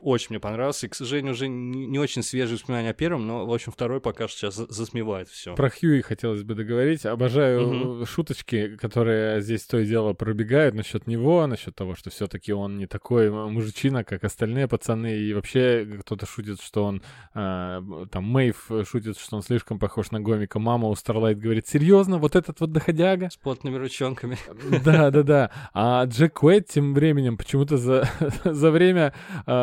[0.02, 0.86] очень мне понравился.
[0.86, 4.00] И, к сожалению, уже не, не очень свежие воспоминания о первом, но, в общем, второй
[4.02, 5.56] пока что сейчас за- засмевает все.
[5.56, 7.06] Про Хьюи хотелось бы договорить.
[7.06, 8.06] Обожаю Мгм.
[8.06, 12.88] шуточки, которые здесь то и дело пробегают насчет него, насчет того, что все-таки он не
[12.88, 15.18] такой мужичина, как остальные пацаны.
[15.18, 17.02] И вообще кто-то шутит, что он...
[17.34, 20.60] а, там Мэйв шутит, что он слишком похож на гомика.
[20.60, 23.30] Мама у Старлайт говорит, серьезно, вот этот вот доходяга?
[23.30, 24.38] С потными ручонками.
[24.84, 25.52] Да, да, да.
[25.74, 28.10] А Джек Куэйт тем временем почему-то за,
[28.46, 29.14] за время
[29.46, 29.57] а,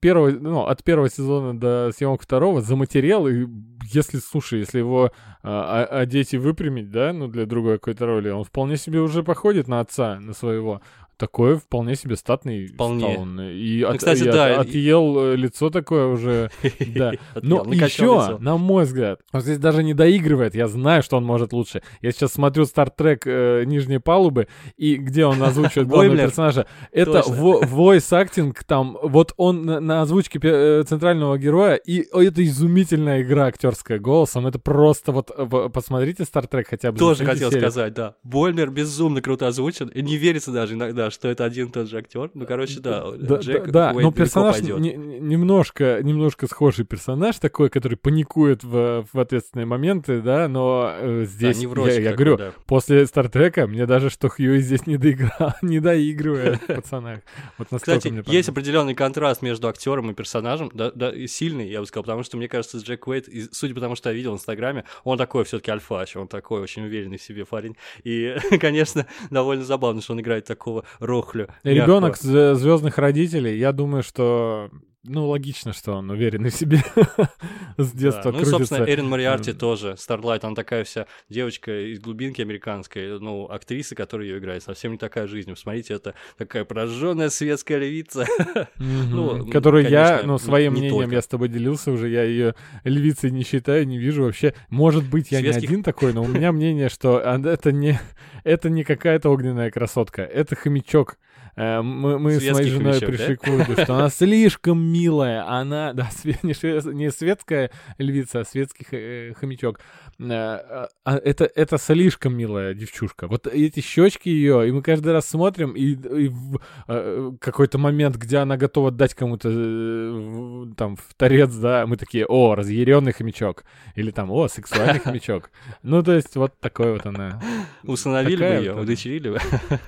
[0.00, 3.46] первого, ну, от первого сезона до съемок второго заматерел, и
[3.92, 5.10] если, слушай, если его
[5.42, 9.22] а, о- одеть и выпрямить, да, ну, для другой какой-то роли, он вполне себе уже
[9.22, 10.80] походит на отца, на своего.
[11.18, 13.12] Такой вполне себе статный Вполне.
[13.12, 13.40] стал он.
[13.40, 16.50] И, от- кстати, и от- да, и- отъел э, лицо такое уже,
[16.94, 17.12] да.
[17.36, 20.54] Но еще, на мой взгляд, он здесь даже не доигрывает.
[20.54, 21.80] Я знаю, что он может лучше.
[22.02, 26.28] Я сейчас смотрю Star Trek Нижней палубы, и где он озвучивает главного Бойлер.
[26.28, 26.66] персонажа.
[26.92, 28.98] Это voice acting там.
[29.02, 34.46] Вот он на, озвучке э, центрального героя, и это изумительная игра актерская голосом.
[34.46, 36.98] Это просто вот э, посмотрите Trek хотя бы.
[36.98, 38.16] Тоже хотел сказать, да.
[38.22, 41.98] Больмер безумно круто озвучен, и не верится даже иногда, что это один и тот же
[41.98, 42.30] актер.
[42.34, 46.84] Ну, короче, да, Да, Джек да, да, Уэйд но персонаж не- не- немножко, немножко схожий
[46.84, 51.98] персонаж такой, который паникует в, в ответственные моменты, да, но э, Да, здесь, я, невротик
[52.00, 52.52] я такой, говорю, да.
[52.66, 57.20] после Стартрека мне даже что Хьюи здесь не доиграл, не доигрывает пацанах.
[57.58, 62.04] Вот Кстати, есть определенный контраст между актером и персонажем, да, да, сильный, я бы сказал,
[62.04, 64.84] потому что мне кажется, Джек Уэйт, и судя по тому, что я видел в Инстаграме,
[65.04, 67.76] он такой все-таки альфач, он такой очень уверенный в себе парень.
[68.04, 71.48] И, конечно, довольно забавно, что он играет такого рохлю.
[71.62, 74.70] Ребенок звездных родителей, я думаю, что
[75.06, 76.78] ну, логично, что он уверенный в себе
[77.78, 78.90] с Да, детства Ну и, собственно, крутится.
[78.94, 79.58] Эрин Мариарти Эм.
[79.58, 84.92] тоже, Старлайт, она такая вся девочка из глубинки американской, ну, актриса, которая ее играет, совсем
[84.92, 85.50] не такая жизнь.
[85.50, 88.26] Посмотрите, это такая прожженная светская львица.
[88.76, 89.10] Мгм.
[89.10, 91.14] ну, которую я, конечно, ну, своим не мнением только.
[91.14, 92.54] я с тобой делился уже, я ее
[92.84, 94.54] львицей не считаю, не вижу вообще.
[94.70, 98.00] Может быть, я Светских- не один такой, но у меня мнение, что это не,
[98.44, 101.18] это не какая-то огненная красотка, это хомячок.
[101.56, 105.48] Э, Мы, мы с моей женой хомячок, пришли к выводу, что она слишком милая.
[105.48, 106.10] Она, да,
[106.42, 109.80] не, светская львица, а светский э, хомячок.
[110.18, 113.26] Э, а, а это, это слишком милая девчушка.
[113.26, 118.16] Вот эти щечки ее, и мы каждый раз смотрим, и, и в э, какой-то момент,
[118.16, 123.64] где она готова дать кому-то э, там в торец, да, мы такие, о, разъяренный хомячок.
[123.94, 125.50] Или там, о, сексуальный хомячок.
[125.82, 127.40] Ну, то есть, вот такой вот она.
[127.82, 129.40] Усыновили бы ее, удочерили бы.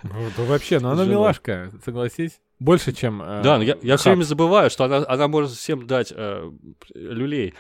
[0.03, 1.19] Ну, вообще, ну она Женой.
[1.63, 2.41] Милашка, согласись.
[2.61, 3.23] Больше, чем...
[3.23, 6.51] э, Да, но я, я все время забываю, что она, она может всем дать э,
[6.93, 7.55] люлей.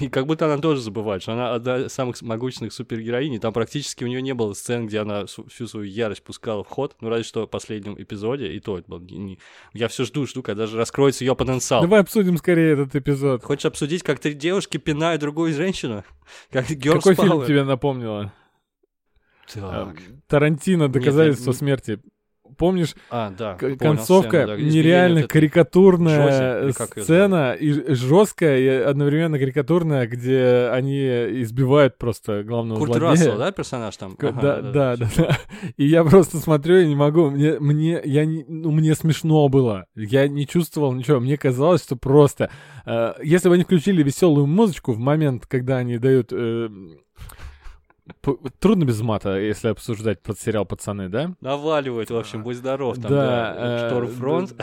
[0.00, 3.32] И как будто она тоже забывает, что она одна из самых могучных супергероинь.
[3.32, 6.68] и Там практически у нее не было сцен, где она всю свою ярость пускала в
[6.68, 6.94] ход.
[7.00, 9.38] Ну, разве что в последнем эпизоде, и то это было не-
[9.72, 11.80] Я все жду, жду, когда же раскроется ее потенциал.
[11.80, 13.42] Давай обсудим скорее этот эпизод.
[13.42, 16.04] Хочешь обсудить, как три девушки пинают другую женщину?
[16.50, 17.46] Как Какой фильм Power?
[17.46, 18.32] тебе напомнило?
[19.52, 19.96] Так.
[19.98, 21.58] Э, Тарантино «Доказательство нет.
[21.58, 22.00] смерти».
[22.56, 23.54] Помнишь, А, да.
[23.54, 25.28] к- понял концовка сцену, да, нереально это.
[25.28, 31.00] карикатурная Жози, сцена, и жесткая, и одновременно карикатурная, где они
[31.42, 33.10] избивают просто главного Курт злодея.
[33.10, 34.14] Рассел, да, персонаж там?
[34.14, 35.38] К- Ага, да, да, да, да.
[35.76, 37.30] И я просто смотрю и не могу.
[37.30, 39.86] Мне, мне, я не, ну, мне смешно было.
[39.96, 41.18] Я не чувствовал ничего.
[41.20, 42.50] Мне казалось, что просто,
[42.86, 46.28] э, если бы они включили веселую музычку в момент, когда они дают.
[46.30, 46.68] э,
[48.58, 51.34] трудно без мата, если обсуждать под сериал пацаны, да?
[51.40, 54.54] Наваливают, в общем, будь здоров, там, Да, да, э, Шторфронт.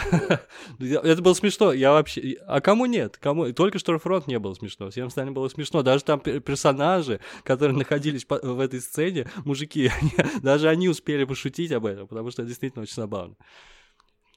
[0.79, 2.37] Это было смешно, я вообще...
[2.47, 3.17] А кому нет?
[3.17, 3.51] Кому?
[3.53, 5.81] Только Шторфронт не было смешно, всем остальным было смешно.
[5.81, 9.91] Даже там пер- персонажи, которые находились в этой сцене, мужики,
[10.41, 13.35] даже они успели пошутить об этом, потому что это действительно очень забавно.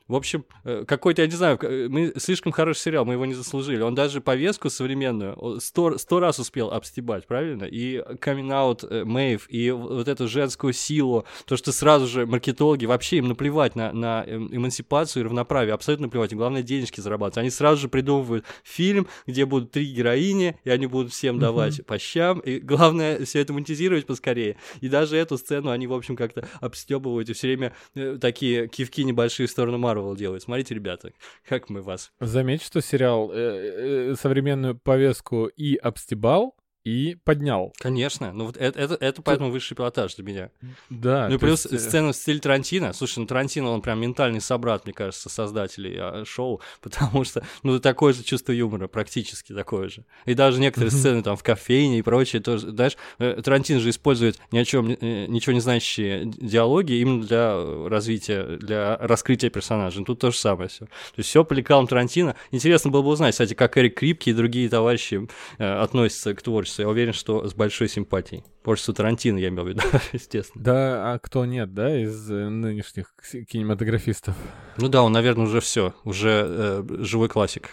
[0.07, 3.33] В общем, э, какой-то, я не знаю, э, мы слишком хороший сериал, мы его не
[3.33, 3.81] заслужили.
[3.81, 7.65] Он даже повестку современную сто, сто раз успел обстебать, правильно?
[7.65, 13.17] И камин-аут э, Мэйв, и вот эту женскую силу, то, что сразу же маркетологи, вообще
[13.17, 17.39] им наплевать на, на эм, эмансипацию и равноправие, абсолютно наплевать, и главное денежки зарабатывать.
[17.39, 21.99] Они сразу же придумывают фильм, где будут три героини, и они будут всем давать по
[21.99, 24.59] щам, и главное все это монетизировать поскорее.
[24.83, 29.03] И даже эту сцену они, в общем, как-то обстебывают, и все время э, такие кивки
[29.03, 30.43] небольшие в сторону Марвел делают.
[30.43, 31.13] Смотрите, ребята,
[31.49, 32.13] как мы вас.
[32.21, 37.73] Заметь, что сериал э, э, современную повестку и обстебал, и поднял.
[37.79, 40.51] Конечно, ну вот это, это, это поэтому высший пилотаж для меня.
[40.91, 41.29] Да.
[41.29, 42.93] Ну и плюс есть, э, сцена в стиле Тарантино.
[42.93, 47.81] Слушай, ну Тарантино, он прям ментальный собрат, мне кажется, создателей а, шоу, потому что, ну,
[47.81, 50.05] такое же чувство юмора, практически такое же.
[50.27, 54.39] И даже некоторые сцены там в кофейне и прочее тоже, знаешь, э, Тарантино же использует
[54.53, 60.01] ни о чем, э, ничего не знающие ди- диалоги именно для развития, для раскрытия персонажей.
[60.01, 60.85] Ну, Тут то же самое все.
[60.85, 62.37] То есть все по лекалам Тарантино.
[62.51, 65.27] Интересно было бы узнать, кстати, как Эрик Крипки и другие товарищи
[65.57, 66.74] э, относятся к творчеству.
[66.83, 68.45] Я уверен, что с большой симпатией.
[68.63, 70.65] Творчество Тарантино, я имел в виду, естественно.
[70.65, 73.15] Да, а кто нет, да, из э, нынешних
[73.49, 74.35] кинематографистов?
[74.79, 77.71] Ну да, он, наверное, уже все, уже э, живой классик.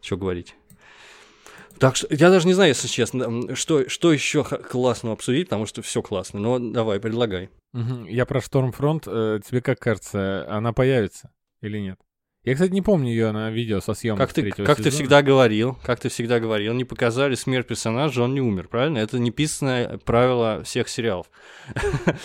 [0.00, 0.54] Что говорить.
[1.78, 5.82] Так что я даже не знаю, если честно, что, что еще классно обсудить, потому что
[5.82, 6.40] все классно.
[6.40, 7.50] Но давай, предлагай.
[7.72, 8.06] Мгм.
[8.06, 9.04] Я про Штормфронт.
[9.06, 11.30] э, тебе как кажется, она появится
[11.60, 11.98] или нет?
[12.46, 14.90] Я, кстати, не помню ее на видео со съемок Как ты, как ты сезона.
[14.90, 18.98] всегда говорил, как ты всегда говорил, не показали смерть персонажа, он не умер, правильно?
[18.98, 21.26] Это неписанное правило всех сериалов.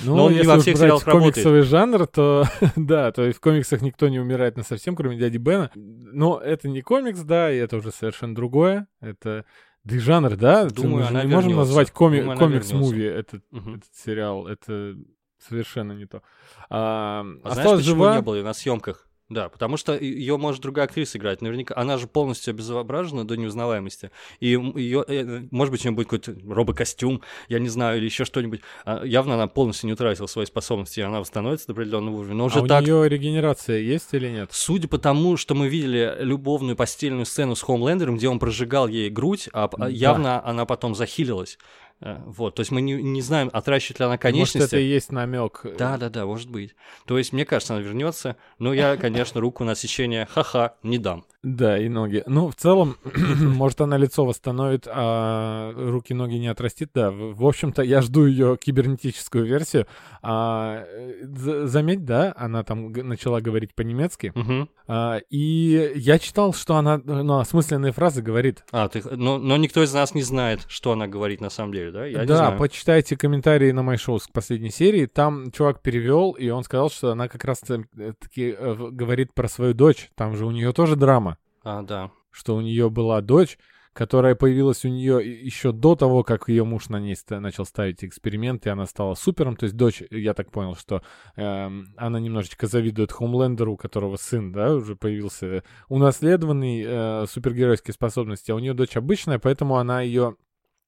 [0.03, 1.33] Ну, Но он не если во уж всех брать сериалах работает.
[1.33, 2.45] комиксовый жанр, то
[2.75, 5.71] да, то есть в комиксах никто не умирает на совсем, кроме дяди Бена.
[5.75, 8.87] Но это не комикс, да, и это уже совершенно другое.
[9.01, 9.45] Это
[9.83, 10.65] да и жанр, да?
[10.65, 11.55] Думаю, Мы не можем вернётся.
[11.57, 13.75] назвать коми- комикс-муви этот, Мгм.
[13.77, 14.47] этот сериал.
[14.47, 14.95] Это
[15.39, 16.21] совершенно не то.
[16.69, 18.15] А, А знаешь, осталась почему жива.
[18.17, 19.07] не было на съемках?
[19.31, 21.41] Да, потому что ее может другая актриса играть.
[21.41, 24.11] Наверняка она же полностью обезображена до неузнаваемости.
[24.41, 28.25] И ее, э, может быть, у нее будет какой-то робокостюм, я не знаю, или еще
[28.25, 28.59] что-нибудь.
[28.83, 32.35] А явно она полностью не утратила свои способности, и она восстановится до определенного уровня.
[32.35, 32.83] Но уже а так...
[32.83, 34.49] у нее регенерация есть или нет?
[34.51, 39.09] Судя по тому, что мы видели любовную постельную сцену с Хоумлендером, где он прожигал ей
[39.09, 39.87] грудь, а да.
[39.87, 41.57] явно она потом захилилась.
[42.01, 44.57] Э, вот, то есть мы не, не знаем, отращивает ли она конечности.
[44.57, 45.65] Может, это и есть намек.
[45.77, 46.75] Да, да, да, может быть.
[47.05, 51.23] То есть, мне кажется, она вернется, но я, конечно, руку на сечение ха-ха не дам.
[51.43, 52.23] Да, и ноги.
[52.27, 52.97] Ну, в целом,
[53.39, 57.11] может, она лицо восстановит, а руки-ноги не отрастит, да.
[57.11, 59.87] В общем-то, я жду ее кибернетическую версию.
[60.21, 60.85] А,
[61.21, 64.33] заметь, да, она там начала говорить по-немецки.
[64.35, 64.69] Угу.
[64.87, 68.63] А, и я читал, что она ну, осмысленные фразы говорит.
[68.71, 71.90] А, ты, но, но никто из нас не знает, что она говорит на самом деле,
[71.91, 72.05] да?
[72.05, 75.05] Я да, почитайте комментарии на MyShow к последней серии.
[75.05, 80.09] Там чувак перевел, и он сказал, что она как раз-таки э, говорит про свою дочь.
[80.15, 81.37] Там же у нее тоже драма.
[81.63, 82.11] А, да.
[82.31, 83.57] Что у нее была дочь,
[83.93, 88.69] которая появилась у нее еще до того, как ее муж на ней начал ставить эксперименты,
[88.69, 89.55] и она стала супером.
[89.57, 91.01] То есть дочь, я так понял, что
[91.35, 98.51] э, она немножечко завидует Хомлендеру, у которого сын, да, уже появился унаследованный э, супергеройские способности,
[98.51, 100.37] а у нее дочь обычная, поэтому она ее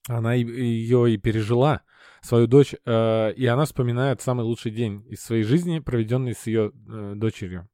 [0.07, 1.81] она ее и пережила,
[2.21, 6.71] свою дочь, э, и она вспоминает самый лучший день из своей жизни, проведенный с ее
[6.87, 7.67] э, дочерью.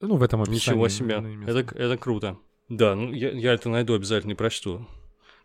[0.00, 0.78] Ну, в этом описании.
[0.80, 1.22] Ничего себе.
[1.46, 2.38] Это, это круто.
[2.68, 4.86] Да, ну я, я это найду обязательно и прочту.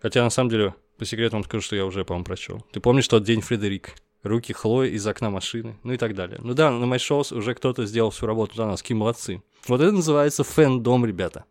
[0.01, 2.65] Хотя, на самом деле, по секрету вам скажу, что я уже, по-моему, прочел.
[2.71, 3.93] Ты помнишь тот день Фредерик?
[4.23, 6.39] Руки Хлои из окна машины, ну и так далее.
[6.41, 9.43] Ну да, на MyShows уже кто-то сделал всю работу за нас, какие молодцы.
[9.67, 11.45] Вот это называется фэндом, ребята.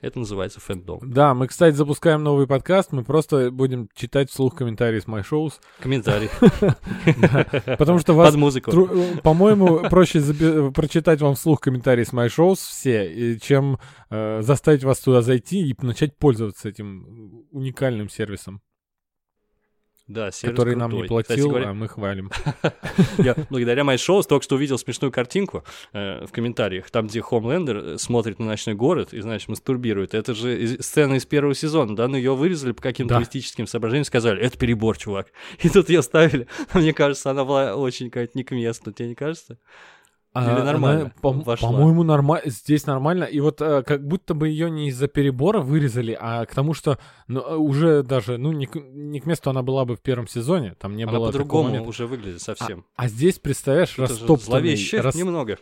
[0.00, 1.00] Это называется фэндом.
[1.02, 2.92] Да, мы, кстати, запускаем новый подкаст.
[2.92, 5.54] Мы просто будем читать вслух комментарии с MyShows.
[5.80, 6.28] Комментарии.
[7.78, 8.30] Потому что вас...
[8.30, 8.70] Под музыку.
[9.22, 10.20] По-моему, проще
[10.72, 13.78] прочитать вам вслух комментарии с MyShows все, чем
[14.10, 18.60] э, заставить вас туда зайти и начать пользоваться этим уникальным сервисом.
[20.08, 20.88] Да, сервис Который крутой.
[20.88, 21.70] нам не платил, говоря...
[21.70, 22.30] а мы хвалим.
[23.18, 27.98] Я благодаря MyShow только что увидел смешную картинку э, в комментариях, там, где Хомлендер э,
[27.98, 30.14] смотрит на ночной город и, значит, мастурбирует.
[30.14, 34.40] Это же сцена из первого сезона, да, но ее вырезали по каким-то туристическим соображениям, сказали,
[34.40, 35.32] это перебор, чувак.
[35.58, 36.46] И тут ее ставили.
[36.74, 39.58] Мне кажется, она была очень какая-то не к месту, тебе не кажется?
[40.44, 41.12] Или нормально?
[41.20, 42.50] По- по-моему, нормально.
[42.50, 43.24] Здесь нормально.
[43.24, 46.98] И вот э, как будто бы ее не из-за перебора вырезали, а к тому, что
[47.26, 50.28] ну, э, уже даже, ну, не к, не к месту она была бы в первом
[50.28, 50.74] сезоне.
[50.78, 52.84] Там не она было по-другому уже выглядит совсем.
[52.96, 54.76] А, а здесь, представляешь, Это растоптанный...
[55.00, 55.14] Рас...
[55.14, 55.58] немного.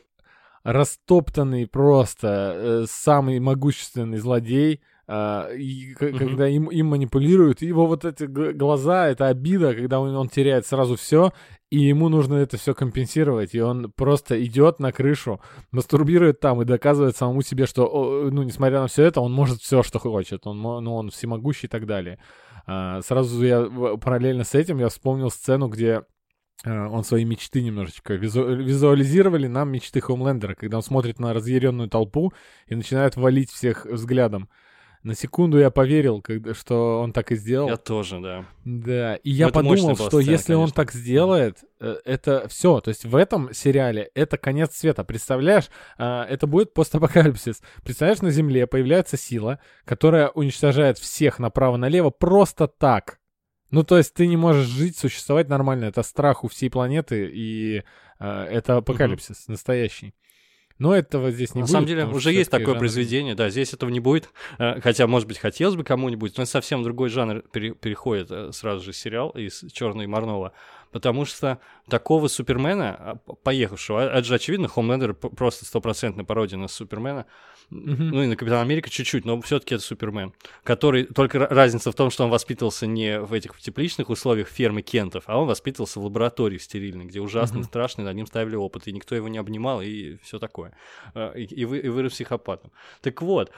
[0.63, 6.19] Растоптанный просто э, самый могущественный злодей, и, mm-hmm.
[6.19, 10.97] когда им, им манипулируют, его вот эти глаза, это обида, когда он, он теряет сразу
[10.97, 11.33] все,
[11.71, 15.41] и ему нужно это все компенсировать, и он просто идет на крышу,
[15.73, 19.83] мастурбирует там и доказывает самому себе, что, ну, несмотря на все это, он может все,
[19.83, 22.19] что хочет, он, ну, он всемогущий и так далее.
[22.67, 23.65] А, сразу я
[23.99, 26.03] параллельно с этим я вспомнил сцену, где
[26.65, 31.89] а, он свои мечты немножечко визу визуализировали нам мечты Хоумлендера, когда он смотрит на разъяренную
[31.89, 32.33] толпу
[32.67, 34.49] и начинает валить всех взглядом.
[35.05, 37.69] На секунду я поверил, когда, что он так и сделал.
[37.69, 38.47] Я тоже, да.
[38.65, 40.59] Да, и я подумал, что сцена, если конечно.
[40.59, 42.81] он так сделает, э, это все.
[42.81, 45.05] То есть в этом сериале это конец света.
[45.05, 47.61] Представляешь, а, это будет постапокалипсис.
[47.85, 53.19] Представляешь, на Земле появляется сила, которая уничтожает всех направо-налево просто так.
[53.71, 55.85] Ну, то есть ты не можешь жить, существовать нормально.
[55.85, 57.83] Это страх у всей планеты, и
[58.21, 59.53] э, это апокалипсис угу.
[59.53, 60.15] настоящий.
[60.79, 61.73] Но этого здесь не На будет.
[61.73, 62.79] На самом деле уже есть такое жанр...
[62.79, 64.29] произведение, да, здесь этого не будет.
[64.59, 68.93] Э, хотя, может быть, хотелось бы кому-нибудь, но совсем другой жанр переходит э, сразу же
[68.93, 70.53] сериал из Черного и Марнова
[70.95, 76.69] потому что такого Супермена, а, поехавшего, а, это же очевидно, Хомлендер просто стопроцентная пародия на
[76.69, 77.27] Супермена,
[77.73, 77.97] mm-hmm.
[78.13, 80.33] ну и на Капитана Америка чуть-чуть, но все-таки это Супермен,
[80.63, 85.25] который, только разница в том, что он воспитывался не в этих тепличных условиях фермы Кентов,
[85.27, 87.65] а он воспитывался в лаборатории стерильной, где ужасно mm-hmm.
[87.65, 90.77] страшно, над ним ставили опыт, и никто его не обнимал, и все такое,
[91.15, 92.71] а, и, и, вы, и вырос психопатом.
[93.01, 93.51] Так вот,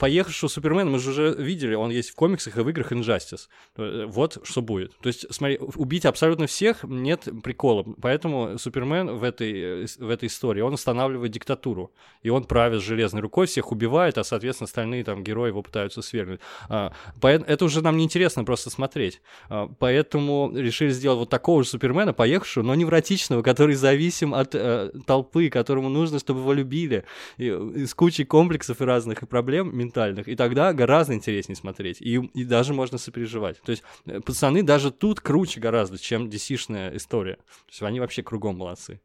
[0.00, 4.06] поехавшего Супермена мы же уже видели, он есть в комиксах и в играх Injustice, э,
[4.08, 4.96] вот что будет.
[4.98, 7.84] То есть, смотри, убить абсолютно всех всех нет прикола.
[8.00, 11.92] Поэтому Супермен в этой, в этой истории, он устанавливает диктатуру.
[12.22, 16.40] И он правит железной рукой, всех убивает, а, соответственно, остальные там герои его пытаются свергнуть.
[16.68, 16.92] А,
[17.22, 19.20] это уже нам не интересно просто смотреть.
[19.48, 24.90] А, поэтому решили сделать вот такого же Супермена, поехавшего, но невротичного, который зависим от э,
[25.06, 27.04] толпы, которому нужно, чтобы его любили.
[27.38, 30.28] И, и с кучей комплексов и разных и проблем ментальных.
[30.28, 32.00] И тогда гораздо интереснее смотреть.
[32.00, 33.60] И, и даже можно сопереживать.
[33.62, 37.36] То есть э, пацаны даже тут круче гораздо, чем DC айтишная история.
[37.36, 39.00] То есть они вообще кругом молодцы.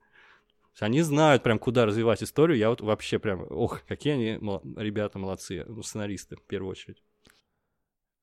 [0.79, 2.57] Они знают прям, куда развивать историю.
[2.57, 7.01] Я вот вообще прям, ох, какие они мол- ребята молодцы, ну, сценаристы в первую очередь.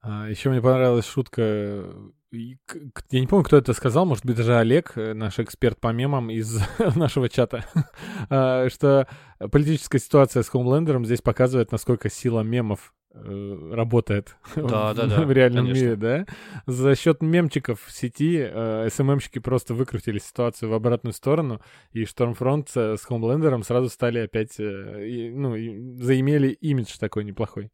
[0.03, 1.93] А, еще мне понравилась шутка.
[2.31, 6.31] Я не помню, кто это сказал, может быть, даже Олег, э, наш эксперт по мемам
[6.31, 6.61] из
[6.97, 7.65] нашего чата,
[8.29, 9.09] а, что
[9.51, 14.63] политическая ситуация с Хоумлендером здесь показывает, насколько сила мемов работает Да,
[14.93, 15.83] в, да, да, в реальном конечно.
[15.83, 16.27] мире, да?
[16.67, 21.61] За счет мемчиков в сети э, СММщики просто выкрутили ситуацию в обратную сторону,
[21.93, 27.25] и Штормфронт с с Хоумлендером сразу стали опять, э, и, ну, и заимели имидж такой
[27.25, 27.71] неплохой.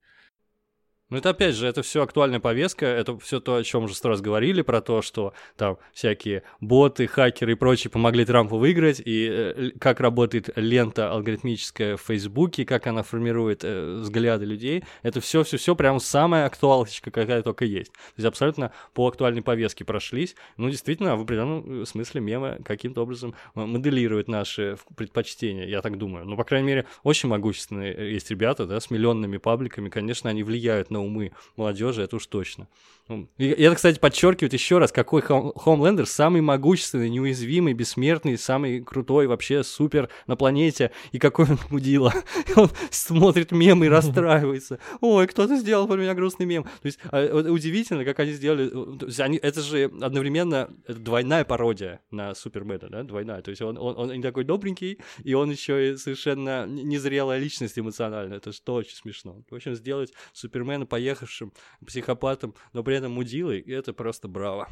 [1.11, 4.09] Ну, это опять же, это все актуальная повестка, это все то, о чем уже сто
[4.09, 9.29] раз говорили, про то, что там всякие боты, хакеры и прочие помогли Трампу выиграть, и
[9.29, 15.43] э, как работает лента алгоритмическая в Фейсбуке, как она формирует э, взгляды людей, это все,
[15.43, 17.93] все, все прям самая актуалочка, какая только есть.
[17.93, 20.37] То есть абсолютно по актуальной повестке прошлись.
[20.57, 25.99] Ну, действительно, в определенном э, смысле мемы каким-то образом э, моделируют наши предпочтения, я так
[25.99, 26.25] думаю.
[26.25, 30.45] Ну, по крайней мере, очень могущественные э, есть ребята, да, с миллионными пабликами, конечно, они
[30.45, 32.69] влияют на умы молодежи, это уж точно.
[33.09, 38.83] Ну, И это, кстати, подчеркивает еще раз, какой Хом- Хомлендер самый могущественный, неуязвимый, бессмертный, самый
[38.85, 42.15] крутой, вообще супер на планете, и какой он мудила.
[42.57, 43.89] Он смотрит мемы и
[44.21, 44.79] расстраивается.
[45.01, 46.63] Ой, кто-то сделал про меня грустный мем.
[46.63, 48.71] То есть а, удивительно, как они сделали.
[48.73, 53.43] э, есть они- это же одновременно двойная пародия на Супермена, да, двойная.
[53.43, 57.77] То есть он, он, он и такой добренький, и он еще и совершенно незрелая личность
[57.77, 58.35] эмоционально.
[58.35, 59.43] Это что очень смешно.
[59.51, 61.55] В общем, сделать Супермена поехавшим
[61.87, 64.69] психопатом, но при этом мудилой, и это просто браво.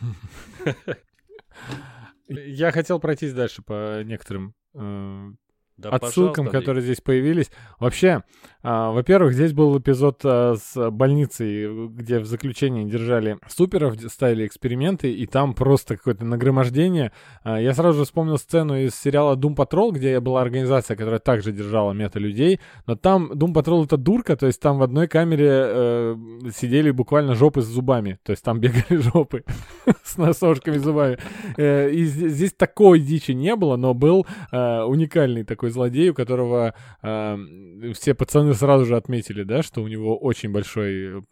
[2.28, 5.30] Я хотел пройтись дальше по некоторым э,
[5.80, 7.50] Да, отсылкам, которые здесь появились.
[7.78, 8.22] Вообще,
[8.62, 15.12] а, во-первых, здесь был эпизод а, с больницей, где в заключении держали суперов, ставили эксперименты,
[15.12, 17.12] и там просто какое-то нагромождение.
[17.42, 21.52] А, я сразу же вспомнил сцену из сериала Doom Patrol, где была организация, которая также
[21.52, 26.16] держала мета-людей, но там Doom Patrol это дурка, то есть там в одной камере э,
[26.54, 29.44] сидели буквально жопы с зубами, то есть там бегали жопы
[30.02, 31.18] с носошками зубами.
[31.56, 36.14] Э, И здесь здесь такой дичи не было, но был э, уникальный такой злодей, у
[36.14, 37.36] которого э,
[37.94, 41.24] все пацаны сразу же отметили, да, что у него очень большой...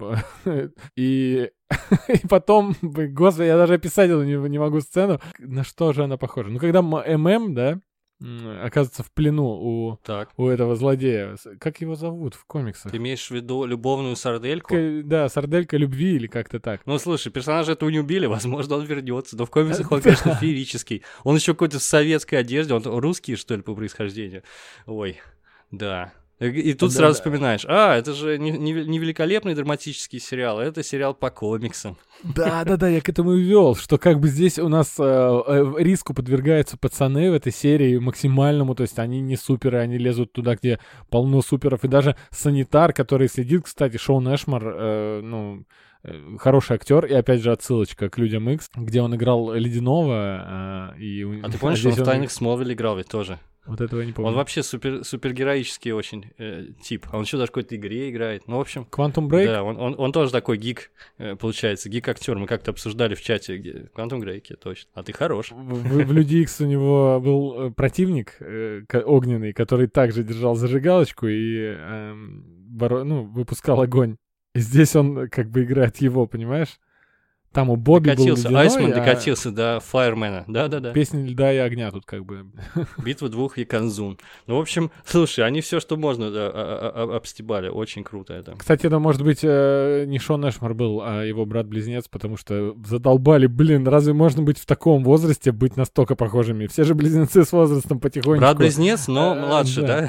[0.44, 1.50] э, И,
[2.08, 5.20] и потом, господи, я даже описать не, не могу сцену.
[5.38, 6.50] На что же она похожа?
[6.50, 7.80] Ну, когда ММ, да,
[8.20, 11.36] оказывается в плену у, Так, у этого злодея.
[11.60, 12.90] Как его зовут в комиксах?
[12.90, 14.74] ты имеешь в виду любовную сардельку?
[14.74, 16.80] К- Да, сарделька любви или как-то так.
[16.84, 19.36] Ну, слушай, персонажа этого не убили, возможно, он вернется.
[19.36, 21.02] Но в комиксах он, конечно, феерический.
[21.24, 24.42] Он еще какой-то в советской одежде, он русский, что ли, по происхождению.
[24.86, 25.20] Ой,
[25.70, 26.12] да.
[26.40, 27.18] И тут Да, сразу да.
[27.18, 31.96] вспоминаешь, а, это же не, не- не великолепный драматический сериал, это сериал по комиксам.
[32.22, 35.02] Да, да, да, я к этому и вел, что как бы здесь у нас э,
[35.02, 40.32] э, риску подвергаются пацаны в этой серии максимальному, то есть они не суперы, они лезут
[40.32, 40.78] туда, где
[41.10, 45.64] полно суперов, и даже санитар, который следит, кстати, Шоун Эшмар, э, ну,
[46.04, 51.00] э, хороший актер, и опять же отсылочка к Людям Икс, где он играл Ледяного, э,
[51.00, 51.40] и...
[51.42, 53.40] А ты помнишь, что он в «Тайных Смолвиле» играл ведь тоже?
[53.68, 54.30] Вот этого я не помню.
[54.30, 57.06] Он вообще супер, супергероический очень э, тип.
[57.12, 58.48] А он еще даже в какой-то игре играет.
[58.48, 59.46] Ну, в общем, Quantum Break?
[59.46, 62.36] да, он, он, он тоже такой гик, э, получается, гик-актер.
[62.38, 64.90] Мы как-то обсуждали в чате, где Quantum Break, точно.
[64.94, 65.50] А ты хорош.
[65.52, 65.54] В,
[66.06, 71.56] в- Люди Икс у него был э, противник э, огненный, который также держал зажигалочку и
[71.76, 74.16] эм, боро- ну, выпускал огонь.
[74.54, 76.78] И здесь он э, как бы играет его, понимаешь?
[77.58, 80.44] Там у Бобби был Докатился, ледяной, Айсман а докатился до Фаермена.
[80.46, 80.92] Да-да-да.
[80.92, 82.46] Песня льда и огня тут как бы.
[83.04, 84.16] Битва двух Яконзун.
[84.46, 87.68] Ну, в общем, слушай, они все, что можно, да, а- а- а- обстебали.
[87.68, 88.54] Очень круто это.
[88.56, 93.48] Кстати, это может быть э, не Шон Эшмар был, а его брат-близнец, потому что задолбали,
[93.48, 96.68] блин, разве можно быть в таком возрасте, быть настолько похожими?
[96.68, 98.38] Все же близнецы с возрастом потихоньку.
[98.40, 100.08] Брат-близнец, но Э, младше, да.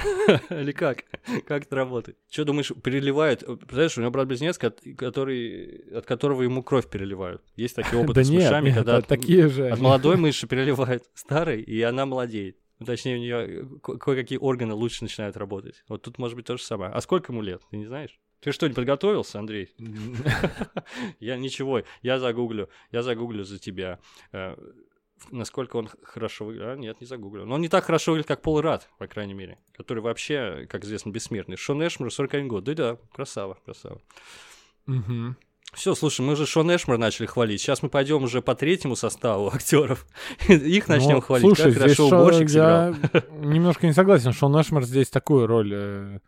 [0.52, 1.00] Или как?
[1.48, 2.16] Как это работает?
[2.30, 3.40] Что думаешь, переливает?
[3.40, 7.39] Представляешь, у него брат-близнец, кот- который, от которого ему кровь переливают.
[7.56, 9.70] Есть такие опыты с мышами, когда от, такие же.
[9.70, 12.58] от молодой мыши переливают старой, и она молодеет.
[12.80, 15.84] Ну, Точнее, у нее кое-какие органы лучше начинают работать.
[15.90, 16.92] Вот тут может быть то же самое.
[16.92, 18.20] А сколько ему лет, ты не знаешь?
[18.40, 19.70] Ты что, не подготовился, Андрей?
[21.20, 24.00] Я ничего, я загуглю, я загуглю за тебя.
[24.32, 24.56] Э,
[25.32, 26.68] Насколько он хорошо выглядит.
[26.68, 27.46] А, нет, не загуглю.
[27.46, 29.60] Но он не так хорошо выглядит, как Пол Рад, по крайней мере.
[29.76, 31.58] Который вообще, как известно, бессмертный.
[31.58, 32.64] Шон Эшмер, 41 год.
[32.64, 34.02] Да-да, красава, красава.
[34.86, 35.38] Мгм.
[35.74, 37.62] Все, слушай, мы же Шон Эшмер начали хвалить.
[37.62, 40.06] Сейчас мы пойдем уже по третьему составу актеров.
[40.48, 41.46] Их начнем Ну, хвалить.
[41.46, 42.96] Слушай, как хорошо Шон- уборщик сыграл.
[43.14, 44.34] я немножко не согласен.
[44.34, 46.20] Шон Эшмар здесь такую роль э,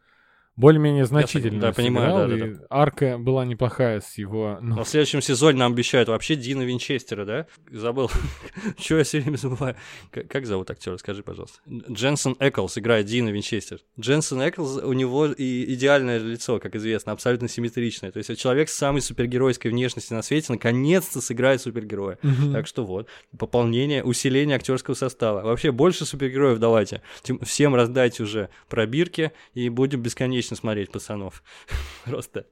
[0.58, 2.66] более-менее значительный да, понимаю, да, да, да.
[2.70, 4.58] арка была неплохая с его...
[4.62, 7.48] ну, Но в следующем сезоне нам обещают вообще Дина Винчестера, да?
[7.72, 8.12] Забыл.
[8.78, 9.78] Чего я все время забываю?
[10.12, 10.98] Как зовут актера?
[10.98, 11.60] Скажи, пожалуйста.
[11.90, 13.80] Дженсен Эклс играет Дина Винчестер.
[13.98, 18.12] Дженсен Эклс, у него и идеальное лицо, как известно, абсолютно симметричное.
[18.12, 22.20] То есть человек с самой супергеройской внешностью на свете наконец-то сыграет супергероя.
[22.52, 25.44] Так что вот, пополнение, усиление актерского состава.
[25.44, 27.02] Вообще больше супергероев давайте.
[27.42, 31.44] Всем раздайте уже пробирки и будем бесконечно смотреть пацанов.
[32.06, 32.46] Просто.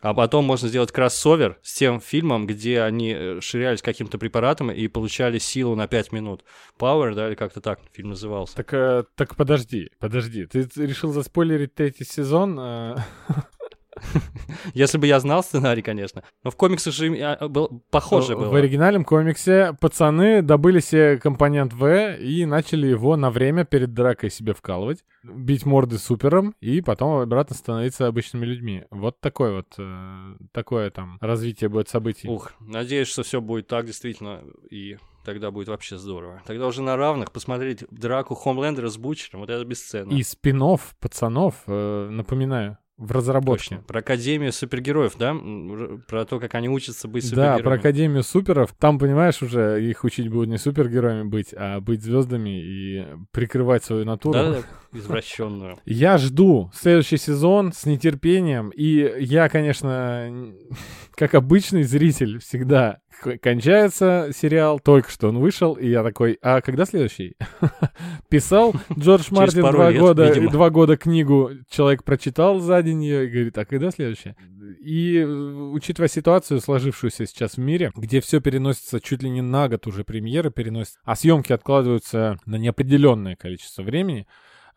[0.00, 4.86] А потом можно сделать кроссовер с тем фильмом, где они э, ширялись каким-то препаратом и
[4.86, 6.44] получали силу на 5 минут.
[6.78, 8.54] Power, да, или как-то так фильм назывался.
[8.54, 10.46] Так, э, так подожди, подожди.
[10.46, 12.58] Ты решил заспойлерить третий сезон?
[12.60, 12.96] э,
[14.74, 16.22] Если бы я знал сценарий, конечно.
[16.44, 18.58] Но в комиксах же им- а, был, похоже в было.
[18.58, 24.52] оригинальном комиксе пацаны добыли себе компонент В и начали его на время перед дракой себе
[24.54, 28.84] вкалывать, бить морды супером и потом обратно становиться обычными людьми.
[28.90, 32.28] Вот такое вот, э, такое там развитие будет событий.
[32.28, 36.42] Ух, надеюсь, что все будет так действительно, и тогда будет вообще здорово.
[36.46, 40.12] Тогда уже на равных посмотреть драку Хомлендера с Бучером, вот это бесценно.
[40.12, 40.58] И спин
[40.98, 43.76] пацанов, э, напоминаю, в разработке.
[43.76, 43.82] Точно.
[43.86, 45.34] Про Академию супергероев, да?
[46.08, 47.62] Про то, как они учатся быть Да, супергероями.
[47.62, 48.74] про Академию суперов.
[48.78, 54.04] Там, понимаешь, уже их учить будут не супергероями быть, а быть звездами и прикрывать свою
[54.04, 54.34] натуру.
[54.34, 55.78] Да-да-да, извращенную.
[55.84, 60.52] Я жду следующий сезон с нетерпением, и я, конечно,
[61.14, 63.00] как обычный зритель, всегда
[63.40, 67.36] кончается сериал, только что он вышел, и я такой, а когда следующий?
[68.28, 70.50] Писал Джордж Мартин два лет, года, видимо.
[70.50, 74.34] два года книгу, человек прочитал за день ее и говорит, а когда следующий?
[74.80, 79.68] И э, учитывая ситуацию, сложившуюся сейчас в мире, где все переносится чуть ли не на
[79.68, 84.26] год уже премьеры переносятся, а съемки откладываются на неопределенное количество времени,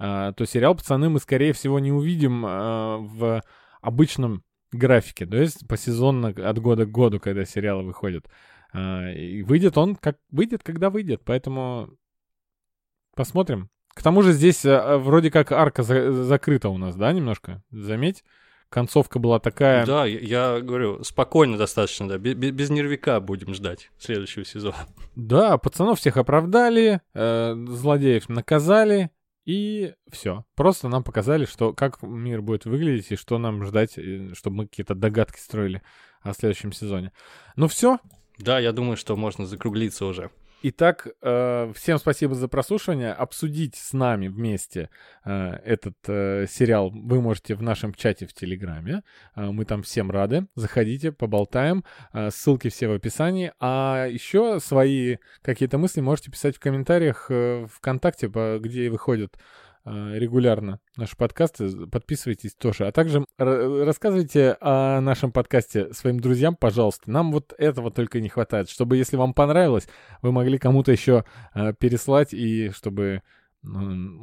[0.01, 3.43] то сериал «Пацаны» мы, скорее всего, не увидим а, в
[3.81, 8.25] обычном графике, то есть посезонно от года к году, когда сериалы выходят.
[8.73, 11.89] А, И выйдет он, как выйдет, когда выйдет, поэтому
[13.15, 13.69] посмотрим.
[13.93, 17.61] К тому же здесь а, вроде как арка за- закрыта у нас, да, немножко?
[17.69, 18.23] Заметь,
[18.69, 19.85] концовка была такая...
[19.85, 24.77] Да, я, я говорю, спокойно достаточно, да, без, без нервика будем ждать следующего сезона.
[25.15, 29.11] Да, пацанов всех оправдали, э, злодеев наказали,
[29.51, 30.45] и все.
[30.55, 34.67] Просто нам показали, что как мир будет выглядеть и что нам ждать, э, чтобы мы
[34.67, 35.81] какие-то догадки строили
[36.21, 37.11] о следующем сезоне.
[37.57, 37.99] Ну все.
[38.37, 40.31] Да, я думаю, что можно закруглиться уже.
[40.63, 43.13] Итак, э, всем спасибо за прослушивание.
[43.13, 44.91] Обсудить с нами вместе
[45.25, 49.01] э, этот э, сериал вы можете в нашем чате в Телеграме.
[49.35, 50.45] Мы там всем рады.
[50.53, 51.83] Заходите, поболтаем.
[52.29, 53.53] Ссылки все в описании.
[53.59, 57.31] А еще свои какие-то мысли можете писать в комментариях
[57.73, 59.35] ВКонтакте, где выходят
[59.85, 61.87] регулярно наши подкасты.
[61.87, 62.87] Подписывайтесь тоже.
[62.87, 67.09] А также рассказывайте о нашем подкасте своим друзьям, пожалуйста.
[67.09, 69.87] Нам вот этого только не хватает, чтобы, если вам понравилось,
[70.21, 73.21] вы могли кому-то еще э, переслать, и чтобы
[73.63, 73.67] у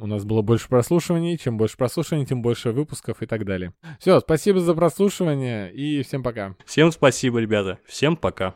[0.05, 1.37] нас было больше прослушиваний.
[1.37, 3.73] Чем больше прослушиваний, тем больше выпусков и так далее.
[3.99, 6.55] Все, спасибо за прослушивание, и всем пока.
[6.65, 7.79] Всем спасибо, ребята.
[7.85, 8.55] Всем пока.